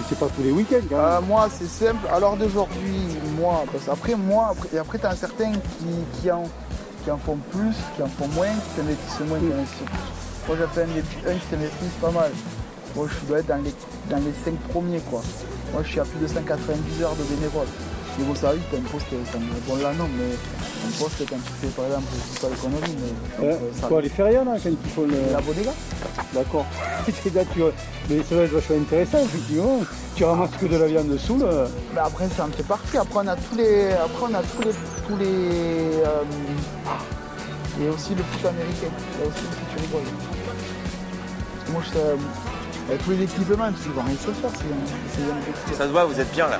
C'est 0.08 0.18
pas 0.18 0.28
tous 0.28 0.42
les 0.42 0.50
week-ends 0.50 0.80
quand 0.88 0.96
même. 0.96 1.06
Euh, 1.06 1.20
moi, 1.20 1.48
c'est 1.50 1.66
simple. 1.68 2.06
L'heure 2.20 2.36
d'aujourd'hui, 2.36 3.06
moi, 3.38 3.64
parce 3.72 3.84
qu'après, 3.86 4.14
moi, 4.14 4.48
après, 4.50 4.68
et 4.74 4.78
après, 4.78 4.98
t'as 4.98 5.14
certains 5.14 5.52
qui, 5.52 6.20
qui, 6.20 6.30
en, 6.30 6.44
qui 7.04 7.10
en 7.10 7.18
font 7.18 7.38
plus, 7.50 7.76
qui 7.96 8.02
en 8.02 8.08
font 8.08 8.28
moins, 8.28 8.48
qui 8.74 8.80
investissent 8.80 9.20
moins, 9.26 9.38
qui 9.38 9.52
investissent 9.52 9.78
plus. 9.86 10.48
Moi, 10.48 10.56
j'ai 10.60 10.66
fait 10.68 10.82
un, 10.82 11.30
un 11.32 11.34
qui 11.36 11.46
s'investisse 11.50 11.94
pas 12.00 12.10
mal. 12.10 12.30
Moi, 12.96 13.06
je 13.08 13.26
dois 13.26 13.38
être 13.38 13.46
dans 13.46 13.62
les, 13.62 13.74
dans 14.10 14.18
les 14.18 14.32
5 14.44 14.54
premiers, 14.72 15.00
quoi. 15.00 15.22
Moi, 15.72 15.82
je 15.82 15.88
suis 15.88 16.00
à 16.00 16.04
plus 16.04 16.20
de 16.20 16.26
190 16.26 17.02
heures 17.02 17.16
de 17.16 17.24
bénévole. 17.24 17.66
Niveau 18.18 18.34
service, 18.36 18.62
t'as 18.70 18.76
un 18.78 18.80
poste, 18.82 19.06
ça 19.32 19.38
me 19.38 19.58
bon 19.66 19.76
là 19.82 19.92
non, 19.94 20.08
mais 20.16 20.24
un 20.86 20.90
poste 20.98 21.18
quand 21.28 21.36
tu 21.36 21.52
fais 21.60 21.66
par 21.74 21.86
exemple, 21.86 22.04
je 22.12 22.32
dis 22.32 22.38
pas 22.40 22.48
les 22.48 22.54
conneries, 22.56 22.94
mais 23.00 23.44
Ouais, 23.46 23.52
donc, 23.54 23.62
euh, 23.62 23.80
ça- 23.80 23.88
Quoi, 23.88 24.02
les 24.02 24.08
férias 24.08 24.44
là, 24.44 24.52
quand 24.62 24.70
ils 24.70 24.90
font 24.90 25.02
le. 25.02 25.32
la 25.32 25.40
bodega. 25.40 25.72
D'accord. 26.32 26.66
Tu... 27.06 27.12
Mais 28.10 28.22
ça 28.22 28.34
doit 28.34 28.44
être 28.44 28.52
vachement 28.52 28.76
intéressant, 28.76 29.18
effectivement. 29.24 29.80
Tu 30.14 30.24
ramasses 30.24 30.50
que 30.60 30.66
de 30.66 30.76
la 30.76 30.86
viande 30.86 31.16
sous 31.18 31.38
là. 31.38 31.66
Mais 31.94 32.00
après, 32.00 32.28
ça 32.36 32.44
en 32.44 32.48
fait 32.50 32.62
partie. 32.62 32.96
Après, 32.98 33.20
on 33.24 33.26
a 33.28 33.34
tous 33.36 33.56
les. 33.56 33.92
Après, 33.92 34.26
on 34.30 34.34
a 34.34 34.42
tous 34.42 34.62
les. 34.62 34.72
Tous 35.06 35.16
les 35.16 36.00
euh, 36.04 36.22
et 37.80 37.88
aussi 37.88 38.14
le 38.14 38.22
foot 38.22 38.44
américain. 38.46 38.88
Là 39.18 39.26
aussi, 39.26 39.38
si 39.40 39.74
tu 39.74 39.78
rigoles. 39.86 40.02
Parce 40.04 41.64
que 41.66 41.72
moi, 41.72 41.82
je 41.84 41.88
sais. 41.90 41.98
euh, 41.98 42.16
avec 42.90 43.02
tous 43.04 43.10
les 43.12 43.22
équipements, 43.22 43.56
parce 43.56 43.80
qu'ils 43.82 43.92
vont 43.92 44.02
rien 44.02 44.16
se 44.16 44.30
faire. 44.30 44.50
C'est 44.54 45.74
Ça 45.76 45.84
se 45.86 45.90
voit, 45.90 46.04
vous 46.04 46.20
êtes 46.20 46.30
bien 46.32 46.46
là. 46.48 46.58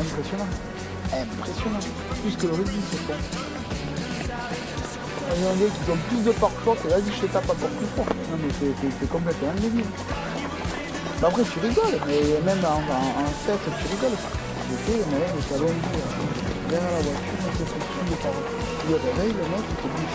Impressionnant. 0.00 0.48
Impressionnant. 1.12 1.78
Plus 2.22 2.36
que 2.36 2.46
le 2.46 2.52
rugby, 2.54 2.80
ce 2.90 2.96
fond. 2.96 3.14
Il 5.36 5.42
y 5.42 5.46
en 5.46 5.50
a 5.50 5.54
qui 5.84 5.90
ont 5.90 5.96
plus 6.08 6.22
de 6.24 6.32
pare-choc 6.32 6.78
et 6.84 6.88
vas-y, 6.88 7.10
je 7.12 7.20
te 7.26 7.32
tape 7.32 7.48
encore 7.48 7.68
plus 7.70 7.86
fort. 7.94 8.06
Non, 8.30 8.36
mais 8.42 8.50
c'est- 8.58 8.74
c'est 8.80 8.90
c'est 9.00 9.08
complètement 9.08 9.52
débile. 9.54 9.84
Mais 11.20 11.26
après, 11.26 11.44
tu 11.44 11.58
rigoles, 11.60 12.00
mais 12.06 12.40
même 12.44 12.64
en, 12.64 12.78
en, 12.78 13.24
en 13.24 13.30
fait, 13.46 13.58
tu 13.80 13.88
rigoles. 13.88 14.16
J'étais, 14.68 15.04
mais 15.10 15.18
derrière 16.70 16.92
la 16.92 17.00
voiture, 17.00 17.36
le 19.26 19.44
mec, 19.44 19.64
il 19.70 19.76
te 19.76 19.86
dit. 19.96 20.08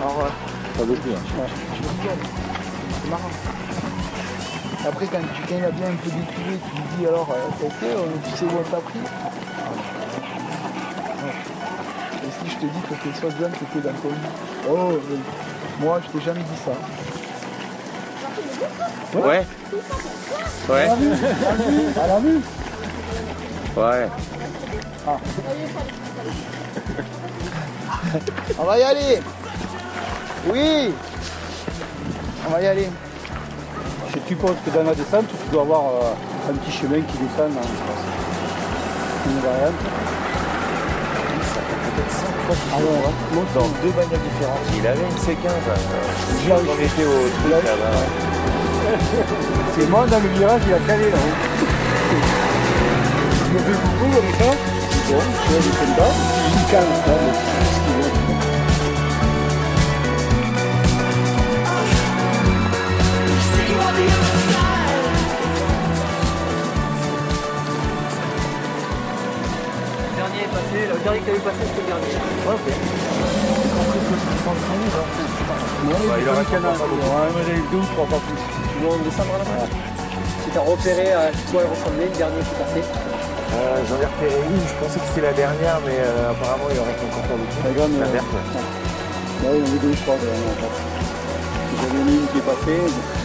Alors, 0.00 0.24
euh, 0.24 0.84
beaucoup. 0.84 1.08
Hein. 1.10 1.46
tu 1.74 1.82
rigoles. 1.82 2.22
C'est 3.02 3.10
marrant. 3.10 3.30
Après, 4.86 5.06
quand, 5.06 5.18
tu, 5.18 5.42
quand 5.48 5.56
il 5.58 5.64
a 5.64 5.70
bien 5.70 5.88
un 5.88 5.96
peu 5.96 6.10
découvert, 6.10 6.58
tu 6.70 6.76
lui 6.76 6.84
dis 6.98 7.06
alors, 7.06 7.28
été, 7.60 7.92
euh, 7.92 8.06
tu 8.24 8.30
sais 8.36 8.44
où 8.44 8.58
on 8.58 8.62
t'a 8.62 8.76
pris 8.78 9.00
Et 12.24 12.30
si 12.30 12.50
je 12.50 12.56
te 12.56 12.66
dis 12.66 12.80
que 12.88 12.94
tes 12.94 13.12
soi-disant 13.18 13.50
c'était 13.58 13.88
dans 13.88 13.94
ton 13.94 14.10
lit 14.10 14.16
Oh, 14.70 14.92
euh, 14.92 15.00
moi, 15.80 16.00
je 16.04 16.10
t'ai 16.10 16.24
jamais 16.24 16.42
dit 16.42 16.60
ça. 16.64 16.72
Ouais. 19.18 19.46
Ouais. 20.68 20.88
À 21.96 22.06
la 22.06 22.20
vue 22.20 22.40
Ouais. 23.76 24.08
On 28.58 28.64
va 28.64 28.78
y 28.78 28.82
aller 28.82 29.20
Oui 30.46 30.94
On 32.46 32.50
va 32.50 32.62
y 32.62 32.66
aller. 32.66 32.88
Je 34.28 34.34
suppose 34.34 34.56
que 34.62 34.68
dans 34.76 34.84
la 34.84 34.94
descente, 34.94 35.24
tu 35.24 35.50
dois 35.50 35.62
avoir 35.62 35.84
euh, 35.88 36.50
un 36.50 36.52
petit 36.52 36.70
chemin 36.70 37.00
qui 37.00 37.16
descend. 37.16 37.48
Hein, 37.48 37.64
je 37.64 37.80
pense. 37.80 38.04
Une 39.24 39.40
variante. 39.40 39.72
Ah 42.52 42.76
ouais, 42.76 42.84
ouais. 42.84 43.46
Dans 43.54 43.68
deux 43.80 43.88
bagnoles 43.96 44.20
différentes. 44.28 44.68
Il 44.76 44.86
avait 44.86 45.00
une 45.00 45.16
C15. 45.16 45.48
Hier, 46.44 46.56
on 46.60 46.76
était 46.76 47.06
au 47.08 47.24
truc 47.40 47.64
là-bas. 47.64 48.04
C'est 49.78 49.88
moi 49.88 50.04
dans 50.10 50.20
le 50.20 50.28
virage, 50.28 50.60
il 50.66 50.74
a 50.74 50.78
calé 50.80 51.10
là. 51.10 51.16
Je 53.46 53.52
me 53.54 53.58
fais 53.60 53.72
coucou 53.80 54.06
comme 54.14 54.32
ça. 54.38 54.52
Bon, 55.08 55.22
je 55.48 55.62
suis 55.62 55.70
content. 55.70 56.12
Il 56.54 56.70
calme, 56.70 56.96
ça. 57.06 57.12
mais 57.16 57.32
c'est 57.64 57.77
est 70.48 70.54
passé, 70.54 70.86
le 70.86 70.98
dernier 71.00 71.20
que 71.20 71.26
t'as 71.26 71.32
vu 71.32 71.40
passer, 71.40 71.64
c'était 71.66 71.80
le 71.80 71.86
dernier. 71.86 72.14
Ouais, 72.46 72.54
ok. 72.54 72.66
Compris 73.74 74.00
que 74.00 74.14
il 76.20 76.28
aurait 76.28 76.40
a. 76.40 77.30
moi, 77.32 77.42
j'avais 77.46 77.62
deux 77.70 77.78
ou 77.78 77.86
trois, 77.94 78.06
pas 78.06 78.20
plus. 78.20 78.40
Tu 78.72 78.80
dois 78.80 78.94
en 78.94 78.98
descendre 78.98 79.34
à 79.34 79.38
la 79.38 79.44
fin. 79.44 79.66
Si 80.44 80.50
t'as 80.50 80.60
repéré 80.60 81.12
à 81.12 81.30
quoi 81.50 81.62
elle 81.62 81.70
ressemblait, 81.70 82.08
le 82.08 82.16
dernier 82.16 82.40
qui 82.40 82.54
est 82.54 82.58
passé. 82.58 82.84
Euh, 83.54 83.84
J'en 83.88 84.00
ai 84.00 84.06
repéré 84.06 84.40
une, 84.44 84.60
je 84.60 84.74
pensais 84.80 85.00
que 85.00 85.06
c'était 85.06 85.22
la 85.26 85.32
dernière, 85.32 85.80
mais 85.84 85.96
euh, 85.96 86.30
apparemment 86.30 86.68
il 86.70 86.78
en 86.80 86.84
reste 86.84 87.02
encore 87.04 87.22
pas 87.22 87.36
beaucoup. 87.36 87.64
La 87.64 87.72
grande, 87.72 87.98
La 87.98 88.06
euh, 88.06 88.12
verte, 88.12 88.26
ouais. 88.32 88.60
Il 89.40 89.44
y 89.44 89.48
en 89.48 89.52
avait 89.52 89.78
deux 89.78 89.94
trois, 90.04 90.16
ouais, 90.16 90.20
en 90.20 90.56
fait. 90.60 90.74
J'avais 91.80 92.00
une 92.00 92.26
qui 92.28 92.38
est 92.38 92.42
passée. 92.42 93.17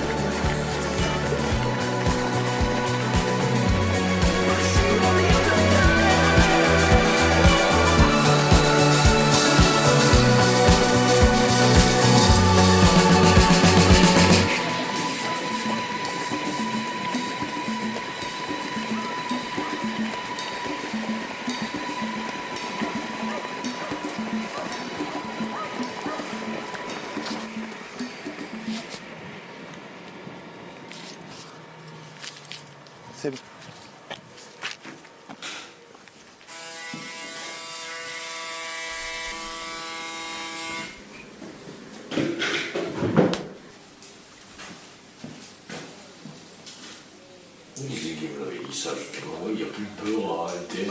Dit 48.92 48.96
ça 49.20 49.30
Il 49.50 49.56
n'y 49.56 49.64
a 49.64 49.66
plus 49.66 49.86
de 49.86 50.12
beurre 50.18 50.32
en 50.32 50.44
réalité. 50.46 50.88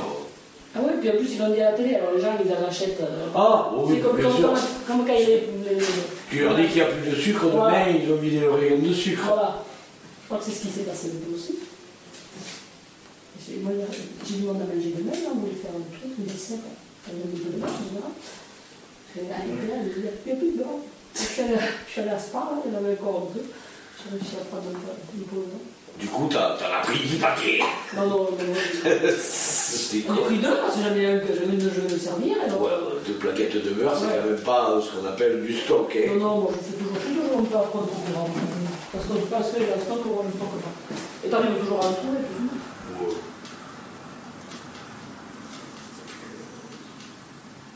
Ah 0.74 0.80
oui, 0.82 0.92
puis 1.00 1.10
en 1.10 1.12
plus 1.16 1.32
ils 1.34 1.38
l'ont 1.38 1.50
dit 1.52 1.60
à 1.60 1.70
la 1.72 1.76
télé, 1.76 1.94
alors 1.96 2.12
les 2.16 2.20
gens 2.22 2.32
ils 2.42 2.50
en 2.50 2.66
achètent. 2.66 3.00
euh, 3.02 3.26
Ah, 3.34 3.70
oui, 3.76 3.94
c'est 3.94 4.00
comme, 4.00 4.16
bien 4.16 4.24
comme, 4.24 4.36
sûr. 4.38 4.48
comme, 4.86 4.96
comme 4.98 5.06
quand 5.06 5.12
il 5.12 5.22
y 5.22 5.26
les- 5.26 5.84
Tu 6.30 6.40
leur 6.40 6.56
dis 6.56 6.66
qu'il 6.66 6.76
n'y 6.76 6.80
a 6.80 6.86
plus 6.86 7.10
de 7.10 7.14
sucre, 7.14 7.44
demain 7.44 7.56
Voilà. 7.68 7.90
ils 7.90 8.10
ont 8.10 8.16
vidé 8.16 8.40
le 8.40 8.50
rayon 8.50 8.78
de 8.78 8.92
sucre. 8.92 9.24
Voilà. 9.26 9.64
Je 10.22 10.26
crois 10.28 10.38
que 10.38 10.44
c'est 10.44 10.56
ce 10.56 10.62
qui 10.62 10.68
s'est 10.72 10.84
passé 10.88 11.08
peu 11.10 11.34
aussi. 11.36 11.56
J'ai 13.44 13.56
moi, 13.56 13.72
j'ai 14.24 14.36
demandé 14.36 14.62
à 14.62 14.74
manger 14.74 14.94
demain, 14.96 15.12
on 15.34 15.38
voulait 15.40 15.52
faire 15.60 15.72
un 15.76 15.84
truc, 15.98 16.12
une 16.18 16.24
dessert. 16.24 16.58
On 17.08 17.10
a 17.10 17.14
mis 17.28 17.36
de 17.36 17.58
beurre, 17.60 17.68
là, 17.68 18.06
il 19.16 19.22
n'y 19.24 19.28
a 19.28 19.36
il 20.24 20.30
y 20.30 20.32
a 20.32 20.36
plus 20.36 20.52
de 20.52 20.56
beurre. 20.56 20.80
Je 21.14 21.20
suis 21.20 21.42
allée, 21.42 22.10
à 22.10 22.18
Spa, 22.18 22.38
là, 22.38 22.62
il 22.64 22.72
y 22.72 22.74
en 22.74 22.78
avait 22.78 22.96
encore 22.98 23.28
un 23.28 23.34
peu. 23.34 23.44
J'ai 23.44 24.16
réussi 24.16 24.36
à 24.40 24.44
prendre 24.46 24.68
un 24.70 24.80
peu, 24.80 25.24
peu 25.28 25.36
là. 25.36 25.58
Du 25.98 26.06
coup, 26.08 26.28
t'as 26.30 26.56
t'en 26.56 26.64
as 26.72 26.80
pris 26.82 26.98
10 26.98 27.16
paquets. 27.18 27.60
Non, 27.94 28.06
non, 28.08 28.16
non, 28.18 28.30
non. 28.30 28.54
C'était 29.18 30.04
On 30.08 30.12
a 30.12 30.16
quoi 30.16 30.24
pris 30.26 30.38
deux 30.38 30.56
parce 30.56 30.74
que 30.76 30.82
j'en 30.82 30.94
ai 30.96 31.06
un 31.06 31.18
que 31.20 31.26
je 31.34 31.44
viens 31.44 31.84
de 31.88 31.96
servir. 31.98 32.36
Donc, 32.48 32.60
Ouais, 32.62 32.70
deux 33.06 33.12
plaquettes 33.14 33.62
de 33.64 33.70
beurre, 33.70 33.92
c'est 33.96 34.06
Ouais. 34.06 34.18
quand 34.22 34.30
même 34.30 34.40
pas 34.40 34.80
ce 34.80 34.90
qu'on 34.90 35.06
appelle 35.06 35.42
du 35.44 35.56
stock. 35.56 35.94
hein. 35.96 36.10
Non, 36.18 36.24
non, 36.24 36.36
moi 36.40 36.50
je 36.52 36.58
fais 36.64 36.76
toujours, 36.78 36.94
je 36.94 37.00
fais 37.00 37.14
toujours 37.20 37.38
un 37.38 37.44
peu 37.44 37.56
à 37.56 37.60
prendre 37.60 37.86
du 37.86 38.12
grammes. 38.12 38.32
Parce 38.92 39.04
que 39.06 39.12
je 39.14 39.26
pense 39.26 39.46
que 39.52 39.58
j'ai 39.58 39.72
un 39.72 39.80
stock 39.84 40.02
temps 40.02 40.02
que 40.02 40.08
moi. 40.08 40.24
Et 41.24 41.32
as 41.32 41.60
toujours 41.60 41.78
un 41.78 41.92
trou 41.92 42.12
et 42.18 42.24
puis. 42.24 42.48
Ouais. 43.06 43.14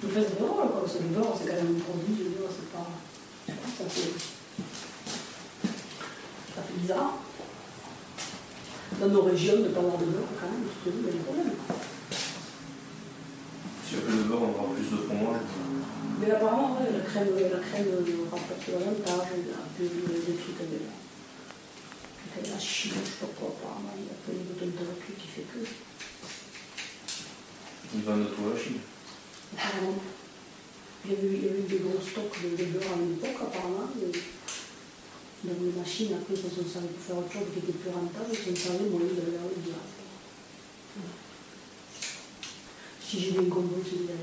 Je 0.02 0.08
fais 0.08 0.26
c'est 0.28 0.38
drôle, 0.40 0.68
quoi. 0.70 0.82
C'est 0.86 1.02
du 1.02 1.14
beurre, 1.14 1.34
c'est 1.38 1.48
quand 1.48 1.54
même 1.56 1.76
un 1.78 1.80
produit, 1.84 2.16
je 2.18 2.24
veux 2.24 2.30
dire, 2.30 2.50
c'est 2.50 2.70
pas. 2.72 2.86
Ça 3.78 3.84
fait. 3.88 4.10
Ça 6.54 6.62
fait 6.62 6.78
bizarre. 6.80 7.12
Dans 9.00 9.08
nos 9.08 9.22
régions, 9.22 9.60
de 9.60 9.68
pas 9.68 9.80
avoir 9.80 9.98
de 9.98 10.06
beurre, 10.06 10.32
quand 10.40 10.48
même, 10.48 10.64
je 10.64 10.90
te 10.90 10.94
dis, 10.96 11.00
il 11.02 11.06
y 11.06 11.08
a 11.10 11.12
des 11.12 11.18
problèmes. 11.18 11.52
Si 13.84 13.94
on 13.96 14.00
fait 14.00 14.16
le 14.16 14.22
beurre, 14.24 14.42
on 14.42 14.56
aura 14.56 14.72
plus 14.74 14.88
de 14.88 14.96
fromage. 15.04 15.42
Mais 16.18 16.30
apparemment, 16.30 16.78
ouais, 16.80 16.88
la 16.96 17.04
crème, 17.04 17.28
la 17.36 17.60
crème 17.60 17.92
euh, 17.92 18.24
rapporte 18.32 18.64
davantage, 18.72 19.28
il 19.36 19.48
y 19.48 19.52
a 19.52 19.60
des 19.76 20.32
des 20.32 20.36
trucs 20.40 20.60
avec 20.64 20.80
la, 20.80 20.96
avec 22.40 22.48
la 22.48 22.58
chine, 22.58 22.92
je 22.96 23.04
sais 23.04 23.20
pas 23.20 23.28
quoi, 23.36 23.52
apparemment, 23.52 23.92
il 24.00 24.08
y 24.08 24.14
a 24.16 24.18
plein 24.24 24.32
de 24.40 24.72
de 24.72 24.84
recul 24.88 25.14
qui 25.20 25.28
fait 25.28 25.44
que. 25.44 25.60
Ils 27.94 28.02
vendent 28.02 28.32
tout 28.32 28.48
à 28.48 28.54
la 28.56 28.60
Chine. 28.60 28.80
Apparemment. 29.52 30.00
Il 31.04 31.12
y 31.12 31.14
a 31.14 31.18
eu, 31.20 31.34
il 31.36 31.44
y 31.44 31.48
a 31.48 31.52
eu 31.52 31.62
des 31.68 31.78
gros 31.84 32.00
stocks 32.00 32.36
de, 32.42 32.48
de 32.56 32.64
beurre 32.72 32.96
à 32.96 32.98
une 32.98 33.12
époque, 33.20 33.36
apparemment. 33.44 33.92
mais 34.00 34.08
dans 35.46 35.64
les 35.64 35.72
machines, 35.72 36.12
après, 36.14 36.34
ils 36.34 36.42
se 36.42 36.50
sont 36.54 36.68
servis 36.68 36.88
pour 36.88 37.04
faire 37.04 37.18
autre 37.18 37.32
chose 37.32 37.48
qui 37.52 37.58
était 37.60 37.78
plus 37.78 37.90
rentable, 37.90 38.26
ils 38.32 38.36
se 38.36 38.44
sont 38.50 38.56
servis 38.56 38.90
au 38.92 38.98
lieu 38.98 39.14
de 39.14 39.20
la 39.20 39.46
direct. 39.62 39.96
Si 43.00 43.20
j'ai 43.20 43.30
bien 43.32 43.48
compris, 43.48 43.82
c'est 43.84 44.06
bien. 44.06 44.14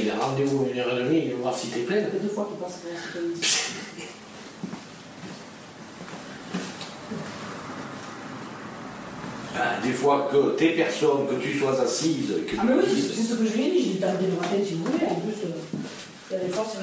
Il 0.00 0.10
a 0.10 0.16
rendez-vous 0.16 0.64
à 0.64 0.68
une 0.68 0.78
heure 0.78 0.98
et 0.98 1.04
demie, 1.04 1.22
il 1.24 1.30
va 1.32 1.36
voir 1.38 1.58
si 1.58 1.68
t'es 1.68 1.80
pleine. 1.80 2.04
Ça 2.04 2.10
fait 2.10 2.18
deux 2.18 2.28
fois 2.28 2.48
qu'il 2.48 2.58
passe 2.58 2.78
pour 2.82 2.90
la 2.92 3.00
sécurité. 3.00 3.46
Ah, 9.56 9.77
des 9.88 9.94
fois 9.94 10.28
que 10.30 10.50
t'es 10.50 10.70
personne, 10.74 11.26
que 11.28 11.42
tu 11.42 11.58
sois 11.58 11.80
assise, 11.80 12.28
que 12.46 12.56
Ah, 12.58 12.62
mais 12.66 12.74
oui, 12.74 12.82
c'est 12.86 13.14
c'est 13.14 13.22
ce 13.22 13.34
que 13.34 13.46
je 13.46 13.52
lui 13.54 13.64
ai 13.66 13.70
dit. 13.70 13.82
Je 13.84 13.88
lui 13.88 13.96
ai 13.96 14.00
t'arrêtes 14.00 14.20
le 14.20 14.28
matin 14.36 14.56
si 14.66 14.74
vous 14.74 14.84
voulez. 14.84 15.06
En 15.06 15.14
plus, 15.14 15.32
euh, 15.44 15.48
il 16.30 16.36
y 16.36 16.40
a 16.40 16.44
des 16.44 16.52
forces. 16.52 16.76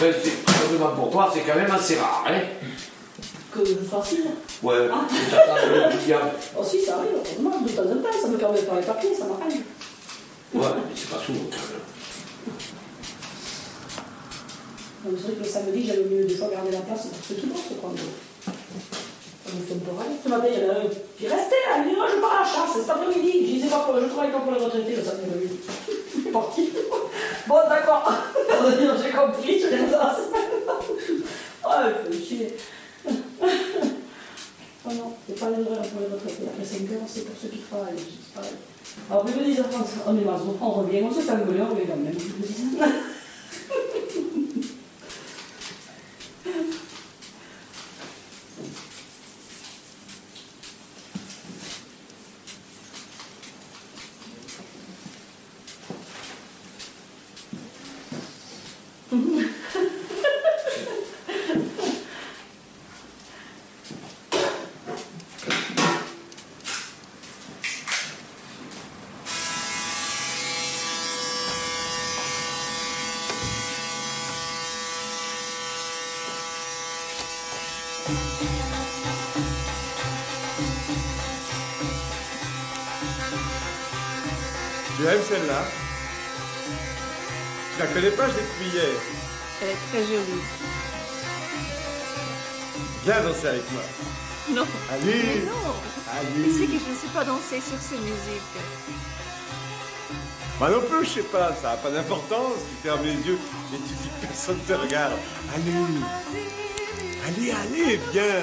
Ouais, 0.00 0.12
enfin, 0.80 0.92
pour 0.94 1.10
toi, 1.10 1.30
c'est 1.34 1.40
quand 1.40 1.56
même 1.58 1.70
assez 1.72 1.96
rare, 1.96 2.24
hein 2.28 2.40
Que 3.52 3.64
je 3.64 3.88
sois 3.88 4.00
assise. 4.00 4.26
Ouais, 4.62 4.76
Ah. 4.92 5.06
que 5.08 5.30
t'attends 5.30 5.66
le. 5.66 5.82
Oh, 6.56 6.64
si, 6.64 6.82
ça 6.82 6.98
arrive. 6.98 7.10
Heureusement, 7.16 7.60
de 7.60 7.68
temps 7.70 7.82
en 7.82 7.96
temps, 8.02 8.18
ça 8.22 8.28
me 8.28 8.36
permet 8.38 8.60
de 8.60 8.64
faire 8.64 8.74
les 8.76 8.82
papiers, 8.82 9.14
ça 9.18 9.24
m'arrive. 9.24 9.62
Ouais, 10.54 10.66
mais 10.76 10.94
c'est 10.94 11.10
pas 11.10 11.18
souvent 11.24 11.40
quand 11.50 11.66
même. 11.66 11.82
C'est 15.04 15.22
vrai 15.26 15.32
que 15.32 15.42
le 15.42 15.48
samedi, 15.48 15.86
j'avais 15.86 16.04
mieux 16.04 16.24
des 16.24 16.34
fois 16.36 16.48
garder 16.48 16.70
la 16.70 16.80
place 16.80 17.06
pour 17.06 17.18
ceux 17.26 17.34
qui 17.34 17.46
bossent, 17.46 17.74
quoi. 17.80 17.90
mais 17.92 18.00
Ça 18.00 18.50
me 18.50 18.52
fait 18.52 18.52
un 18.52 18.52
peu 18.52 18.84
râler. 18.86 19.37
Ce 19.48 20.28
matin, 20.28 20.46
il 20.52 20.62
y 20.62 20.66
en 20.66 20.74
a 20.74 20.78
un 20.78 20.88
qui 21.16 21.24
est 21.24 21.28
resté, 21.28 21.54
elle 21.74 21.84
me 21.84 21.88
dit, 21.88 21.96
oh, 21.98 22.04
je 22.14 22.20
pars 22.20 22.36
à 22.36 22.40
la 22.40 22.46
chasse, 22.46 22.80
cet 22.80 22.90
après-midi. 22.90 23.46
Je 23.46 23.52
disais 23.54 23.66
je 23.66 24.08
travaille 24.08 24.32
pas 24.32 24.40
pour 24.40 24.52
les 24.52 24.64
retraités, 24.64 24.96
le 24.96 25.02
samedi 25.02 25.48
est 26.28 26.30
parti. 26.30 26.70
Bon, 27.46 27.56
d'accord. 27.68 28.12
J'ai 29.02 29.10
compris, 29.10 29.60
je 29.60 29.68
viens 29.68 29.86
dans. 29.86 30.12
Oh, 31.64 31.70
il 32.10 32.18
fait 32.18 32.24
chier. 32.24 32.56
Oh 34.86 34.94
non, 34.94 35.12
c'est 35.26 35.38
pas 35.38 35.50
les 35.50 35.66
horaires 35.66 35.82
pour 35.90 36.00
les 36.00 36.06
retraités. 36.06 36.44
Après 36.46 36.64
5 36.64 36.92
heures, 36.92 37.02
c'est 37.06 37.26
pour 37.26 37.36
ceux 37.36 37.48
qui 37.48 37.58
travaillent. 37.58 37.98
C'est. 37.98 39.12
Alors, 39.12 39.26
ils 39.28 39.38
me 39.38 39.44
disent, 39.44 39.62
on 40.06 40.16
est 40.16 40.24
maso, 40.24 40.56
on 40.62 40.70
revient, 40.70 41.02
on 41.02 41.12
se 41.12 41.20
fait 41.20 41.32
engueuler, 41.32 41.60
on 41.60 41.74
revient 41.74 41.86
quand 41.86 41.96
même. 41.96 42.92
Tu 84.98 85.06
aimes 85.06 85.22
celle-là 85.28 85.62
Je 87.74 87.78
la 87.78 87.86
connais 87.86 88.10
pas, 88.10 88.26
je 88.26 88.34
l'ai 88.34 88.68
hier. 88.68 88.82
Elle 89.62 89.68
est 89.68 89.76
très 89.90 90.00
jolie. 90.00 90.42
Viens 93.04 93.22
danser 93.22 93.46
avec 93.46 93.72
moi. 93.72 93.82
Non. 94.50 94.66
Allez 94.90 95.22
Mais 95.22 95.46
non. 95.46 95.74
Allez 96.10 96.42
Tu 96.42 96.52
sais 96.52 96.66
que 96.66 96.84
je 96.84 96.90
ne 96.90 96.96
sais 96.96 97.12
pas 97.14 97.24
danser 97.24 97.60
sur 97.60 97.78
ces 97.80 97.96
musiques. 97.98 98.58
Moi 100.58 100.70
non 100.70 100.80
plus, 100.80 101.06
je 101.06 101.10
sais 101.10 101.22
pas, 101.22 101.54
ça 101.62 101.68
n'a 101.70 101.76
pas 101.76 101.90
d'importance. 101.92 102.58
Tu 102.68 102.88
fermes 102.88 103.04
les 103.04 103.12
yeux 103.12 103.38
et 103.72 103.76
tu 103.76 103.94
dis 103.94 104.08
que 104.20 104.26
personne 104.26 104.58
te 104.66 104.72
regarde. 104.72 105.12
Allez 105.54 105.72
Allez, 107.24 107.52
allez, 107.52 108.00
viens 108.12 108.42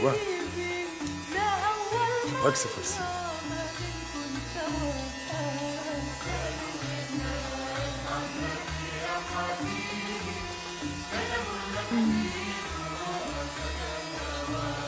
vois 0.00 0.14
Tu 2.26 2.34
crois 2.34 2.52
que 2.52 2.58
c'est 2.58 2.68
facile 2.68 3.02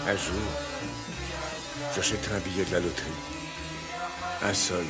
Un 0.06 0.16
jour, 0.16 0.34
j'achèterai 1.94 2.36
un 2.36 2.40
billet 2.40 2.64
de 2.64 2.72
la 2.72 2.80
loterie. 2.80 3.10
Un 4.42 4.54
seul. 4.54 4.86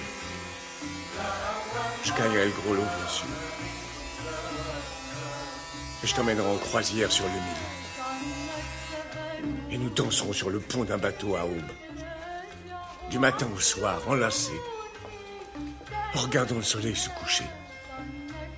Je 2.05 2.13
gagnerai 2.13 2.45
le 2.45 2.53
gros 2.53 2.75
lot, 2.75 2.83
bien. 2.83 3.27
Et 6.05 6.07
je 6.07 6.15
t'emmènerai 6.15 6.49
en 6.49 6.59
croisière 6.59 7.11
sur 7.11 7.25
le 7.25 7.33
Nil. 7.33 7.78
Danserons 9.99 10.33
sur 10.33 10.49
le 10.49 10.61
pont 10.61 10.85
d'un 10.85 10.97
bateau 10.97 11.35
à 11.35 11.45
aube. 11.45 11.73
Du 13.11 13.19
matin 13.19 13.49
au 13.53 13.59
soir, 13.59 14.01
enlacés. 14.07 14.61
En 16.15 16.21
regardant 16.21 16.55
le 16.55 16.63
soleil 16.63 16.95
se 16.95 17.09
coucher. 17.09 17.45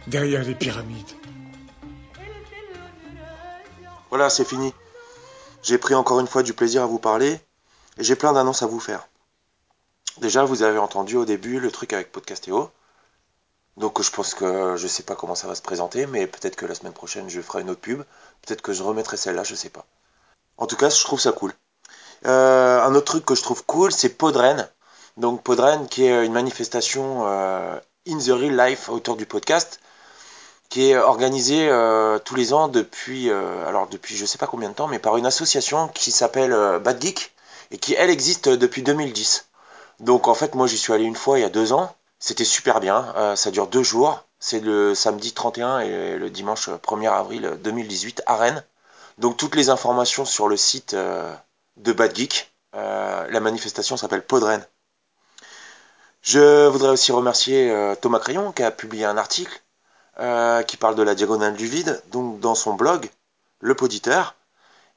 Derrière 0.06 0.44
les 0.44 0.54
pyramides. 0.54 1.12
Voilà, 4.10 4.28
c'est 4.28 4.44
fini. 4.44 4.74
J'ai 5.62 5.78
pris 5.78 5.94
encore 5.94 6.20
une 6.20 6.26
fois 6.26 6.42
du 6.42 6.52
plaisir 6.52 6.82
à 6.82 6.86
vous 6.86 6.98
parler 6.98 7.40
et 7.96 8.04
j'ai 8.04 8.16
plein 8.16 8.34
d'annonces 8.34 8.62
à 8.62 8.66
vous 8.66 8.80
faire. 8.80 9.08
Déjà, 10.18 10.44
vous 10.44 10.62
avez 10.62 10.78
entendu 10.78 11.16
au 11.16 11.24
début 11.24 11.58
le 11.58 11.70
truc 11.70 11.94
avec 11.94 12.12
Podcastéo. 12.12 12.70
Donc 13.78 14.02
je 14.02 14.10
pense 14.10 14.34
que 14.34 14.76
je 14.76 14.86
sais 14.86 15.04
pas 15.04 15.16
comment 15.16 15.34
ça 15.34 15.48
va 15.48 15.54
se 15.54 15.62
présenter, 15.62 16.04
mais 16.04 16.26
peut-être 16.26 16.56
que 16.56 16.66
la 16.66 16.74
semaine 16.74 16.92
prochaine 16.92 17.30
je 17.30 17.40
ferai 17.40 17.62
une 17.62 17.70
autre 17.70 17.80
pub. 17.80 18.02
Peut-être 18.42 18.60
que 18.60 18.74
je 18.74 18.82
remettrai 18.82 19.16
celle-là, 19.16 19.42
je 19.42 19.54
sais 19.54 19.70
pas. 19.70 19.86
En 20.60 20.66
tout 20.66 20.76
cas, 20.76 20.90
je 20.90 21.02
trouve 21.02 21.18
ça 21.18 21.32
cool. 21.32 21.54
Euh, 22.26 22.82
un 22.82 22.94
autre 22.94 23.06
truc 23.06 23.24
que 23.24 23.34
je 23.34 23.42
trouve 23.42 23.64
cool, 23.64 23.92
c'est 23.92 24.10
Podren. 24.10 24.68
Donc 25.16 25.42
Podren, 25.42 25.88
qui 25.88 26.04
est 26.04 26.24
une 26.24 26.34
manifestation 26.34 27.26
euh, 27.26 27.78
in 28.06 28.18
the 28.18 28.28
real 28.28 28.54
life 28.56 28.90
autour 28.90 29.16
du 29.16 29.24
podcast, 29.24 29.80
qui 30.68 30.90
est 30.90 30.98
organisée 30.98 31.68
euh, 31.70 32.18
tous 32.18 32.34
les 32.34 32.52
ans 32.52 32.68
depuis, 32.68 33.30
alors 33.30 33.88
depuis 33.88 34.16
je 34.16 34.26
sais 34.26 34.38
pas 34.38 34.46
combien 34.46 34.68
de 34.68 34.74
temps, 34.74 34.86
mais 34.86 34.98
par 34.98 35.16
une 35.16 35.26
association 35.26 35.88
qui 35.88 36.12
s'appelle 36.12 36.52
Bad 36.84 37.00
Geek 37.00 37.32
et 37.70 37.78
qui 37.78 37.94
elle 37.94 38.10
existe 38.10 38.50
depuis 38.50 38.82
2010. 38.82 39.48
Donc 40.00 40.28
en 40.28 40.34
fait, 40.34 40.54
moi 40.54 40.66
j'y 40.66 40.78
suis 40.78 40.92
allé 40.92 41.04
une 41.04 41.16
fois 41.16 41.38
il 41.38 41.42
y 41.42 41.44
a 41.44 41.50
deux 41.50 41.72
ans. 41.72 41.94
C'était 42.18 42.44
super 42.44 42.80
bien. 42.80 43.34
ça 43.34 43.50
dure 43.50 43.66
deux 43.66 43.82
jours. 43.82 44.24
C'est 44.38 44.60
le 44.60 44.94
samedi 44.94 45.32
31 45.32 45.80
et 45.80 46.16
le 46.16 46.28
dimanche 46.30 46.68
1er 46.68 47.10
avril 47.10 47.58
2018 47.62 48.22
à 48.26 48.36
Rennes. 48.36 48.64
Donc 49.20 49.36
toutes 49.36 49.54
les 49.54 49.70
informations 49.70 50.24
sur 50.24 50.48
le 50.48 50.56
site 50.56 50.96
de 51.76 51.92
Bad 51.92 52.14
Geek. 52.14 52.52
Euh, 52.74 53.26
la 53.30 53.40
manifestation 53.40 53.96
s'appelle 53.96 54.24
Podren. 54.24 54.64
Je 56.22 56.66
voudrais 56.68 56.90
aussi 56.90 57.12
remercier 57.12 57.70
euh, 57.70 57.94
Thomas 57.94 58.20
Crayon 58.20 58.52
qui 58.52 58.62
a 58.62 58.70
publié 58.70 59.04
un 59.04 59.16
article 59.16 59.62
euh, 60.20 60.62
qui 60.62 60.76
parle 60.76 60.94
de 60.94 61.02
la 61.02 61.14
diagonale 61.14 61.54
du 61.56 61.66
vide, 61.66 62.02
donc 62.10 62.40
dans 62.40 62.54
son 62.54 62.74
blog, 62.74 63.10
Le 63.60 63.74
Poditeur. 63.74 64.36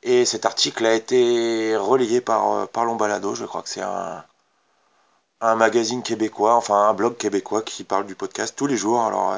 Et 0.03 0.25
cet 0.25 0.45
article 0.45 0.85
a 0.85 0.93
été 0.93 1.77
relayé 1.77 2.19
par, 2.19 2.67
Lombalado, 2.75 3.35
je 3.35 3.45
crois 3.45 3.63
que 3.63 3.69
c'est 3.69 3.81
un, 3.81 4.25
magazine 5.55 6.03
québécois, 6.03 6.55
enfin 6.55 6.89
un 6.89 6.93
blog 6.93 7.17
québécois 7.17 7.61
qui 7.61 7.83
parle 7.83 8.05
du 8.05 8.15
podcast 8.15 8.53
tous 8.55 8.67
les 8.67 8.77
jours. 8.77 9.01
Alors, 9.01 9.35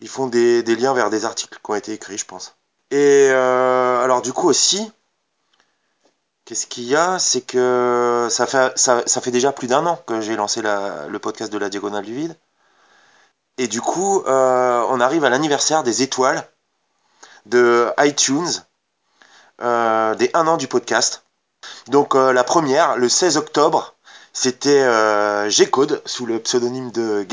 ils 0.00 0.08
font 0.08 0.28
des, 0.28 0.62
liens 0.62 0.94
vers 0.94 1.10
des 1.10 1.26
articles 1.26 1.58
qui 1.62 1.70
ont 1.70 1.74
été 1.74 1.92
écrits, 1.92 2.18
je 2.18 2.24
pense. 2.24 2.56
Et 2.90 3.28
alors, 3.30 4.22
du 4.22 4.32
coup 4.32 4.48
aussi, 4.48 4.92
Qu'est-ce 6.44 6.66
qu'il 6.66 6.84
y 6.84 6.94
a? 6.94 7.18
C'est 7.18 7.40
que 7.40 8.28
ça 8.30 8.46
fait, 8.46 9.30
déjà 9.30 9.50
plus 9.52 9.66
d'un 9.66 9.86
an 9.86 9.96
que 10.06 10.20
j'ai 10.20 10.36
lancé 10.36 10.60
le 10.62 11.18
podcast 11.18 11.50
de 11.50 11.56
la 11.56 11.70
Diagonale 11.70 12.04
du 12.04 12.14
Vide. 12.14 12.36
Et 13.56 13.66
du 13.68 13.80
coup, 13.80 14.22
euh, 14.26 14.84
on 14.90 15.00
arrive 15.00 15.24
à 15.24 15.30
l'anniversaire 15.30 15.82
des 15.84 16.02
étoiles 16.02 16.46
de 17.46 17.90
iTunes, 17.98 18.50
euh, 19.62 20.14
des 20.16 20.30
un 20.34 20.46
an 20.46 20.56
du 20.56 20.66
podcast. 20.66 21.24
Donc 21.86 22.14
euh, 22.14 22.32
la 22.32 22.44
première, 22.44 22.96
le 22.96 23.08
16 23.08 23.36
octobre, 23.36 23.94
c'était 24.36 24.82
euh, 24.82 25.48
G-Code, 25.48 26.02
sous 26.06 26.26
le 26.26 26.40
pseudonyme 26.40 26.90
de, 26.90 27.24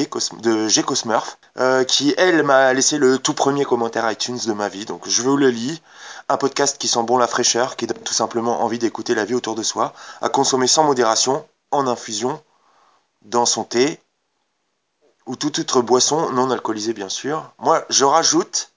G-Cosmurf, 0.70 1.40
euh, 1.58 1.84
qui, 1.84 2.14
elle, 2.16 2.44
m'a 2.44 2.72
laissé 2.74 3.00
le 3.00 3.18
tout 3.18 3.34
premier 3.34 3.66
commentaire 3.66 4.10
iTunes 4.10 4.38
de 4.46 4.54
ma 4.54 4.70
vie. 4.70 4.86
Donc 4.86 5.10
je 5.10 5.24
vous 5.24 5.36
le 5.36 5.50
lis. 5.50 5.82
Un 6.30 6.38
podcast 6.38 6.78
qui 6.78 6.88
sent 6.88 7.02
bon 7.02 7.18
la 7.18 7.26
fraîcheur, 7.26 7.76
qui 7.76 7.88
donne 7.88 7.98
tout 7.98 8.14
simplement 8.14 8.62
envie 8.62 8.78
d'écouter 8.78 9.16
la 9.16 9.26
vie 9.26 9.34
autour 9.34 9.56
de 9.56 9.64
soi, 9.64 9.94
à 10.22 10.30
consommer 10.30 10.68
sans 10.68 10.84
modération, 10.84 11.46
en 11.72 11.88
infusion, 11.88 12.42
dans 13.24 13.48
son 13.48 13.64
thé, 13.64 14.00
ou 15.26 15.36
toute 15.36 15.58
autre 15.58 15.82
boisson 15.82 16.30
non 16.30 16.52
alcoolisée 16.52 16.94
bien 16.94 17.10
sûr. 17.10 17.52
Moi, 17.58 17.84
je 17.90 18.06
rajoute 18.06 18.74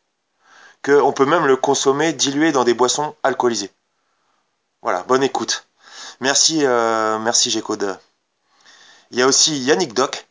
qu'on 0.83 1.13
peut 1.13 1.27
même 1.27 1.47
le 1.47 1.57
consommer 1.57 2.15
dilué 2.15 2.53
dans 2.53 2.65
des 2.65 2.75
boissons 2.75 3.15
alcoolisées. 3.23 3.71
Voilà, 4.81 5.03
bonne 5.03 5.23
écoute. 5.23 5.67
Merci, 6.21 6.65
euh, 6.65 7.19
merci 7.19 7.51
G-Code. 7.51 7.99
Il 9.15 9.21
y 9.21 9.23
a 9.23 9.29
aussi 9.29 9.57
Yannick 9.61 9.95
Doc 9.95 10.27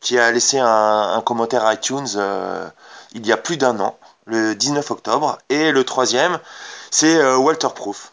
qui 0.00 0.18
a 0.18 0.32
laissé 0.32 0.58
un, 0.58 1.22
commentaire 1.24 1.72
iTunes 1.72 2.08
euh, 2.16 2.68
il 3.12 3.24
y 3.24 3.30
a 3.30 3.36
plus 3.36 3.56
d'un 3.56 3.78
an, 3.78 3.96
le 4.24 4.56
19 4.56 4.90
octobre. 4.90 5.38
Et 5.50 5.70
le 5.70 5.84
troisième, 5.84 6.40
c'est 6.90 7.14
euh, 7.14 7.36
Walter 7.36 7.68
Proof, 7.72 8.12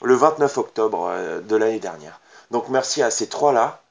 le 0.00 0.14
29 0.14 0.56
octobre 0.56 1.08
euh, 1.10 1.42
de 1.42 1.56
l'année 1.56 1.78
dernière. 1.78 2.22
Donc 2.50 2.70
merci 2.70 3.02
à 3.02 3.10
ces 3.10 3.28
trois-là 3.28 3.82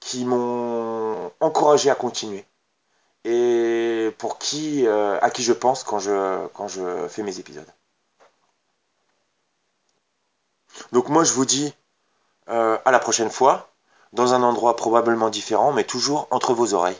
qui 0.00 0.24
m'ont 0.24 1.30
encouragé 1.38 1.90
à 1.90 1.94
continuer 1.94 2.44
et 3.22 4.12
pour 4.18 4.38
qui, 4.38 4.84
à 4.88 5.30
qui 5.30 5.44
je 5.44 5.52
pense 5.52 5.84
quand 5.84 6.00
je 6.00 7.06
fais 7.08 7.22
mes 7.22 7.38
épisodes. 7.38 7.72
Donc 10.90 11.08
moi 11.08 11.22
je 11.22 11.32
vous 11.32 11.44
dis 11.44 11.72
à 12.46 12.90
la 12.90 12.98
prochaine 12.98 13.30
fois 13.30 13.68
dans 14.12 14.34
un 14.34 14.42
endroit 14.42 14.76
probablement 14.76 15.30
différent, 15.30 15.72
mais 15.72 15.84
toujours 15.84 16.28
entre 16.30 16.54
vos 16.54 16.74
oreilles. 16.74 16.96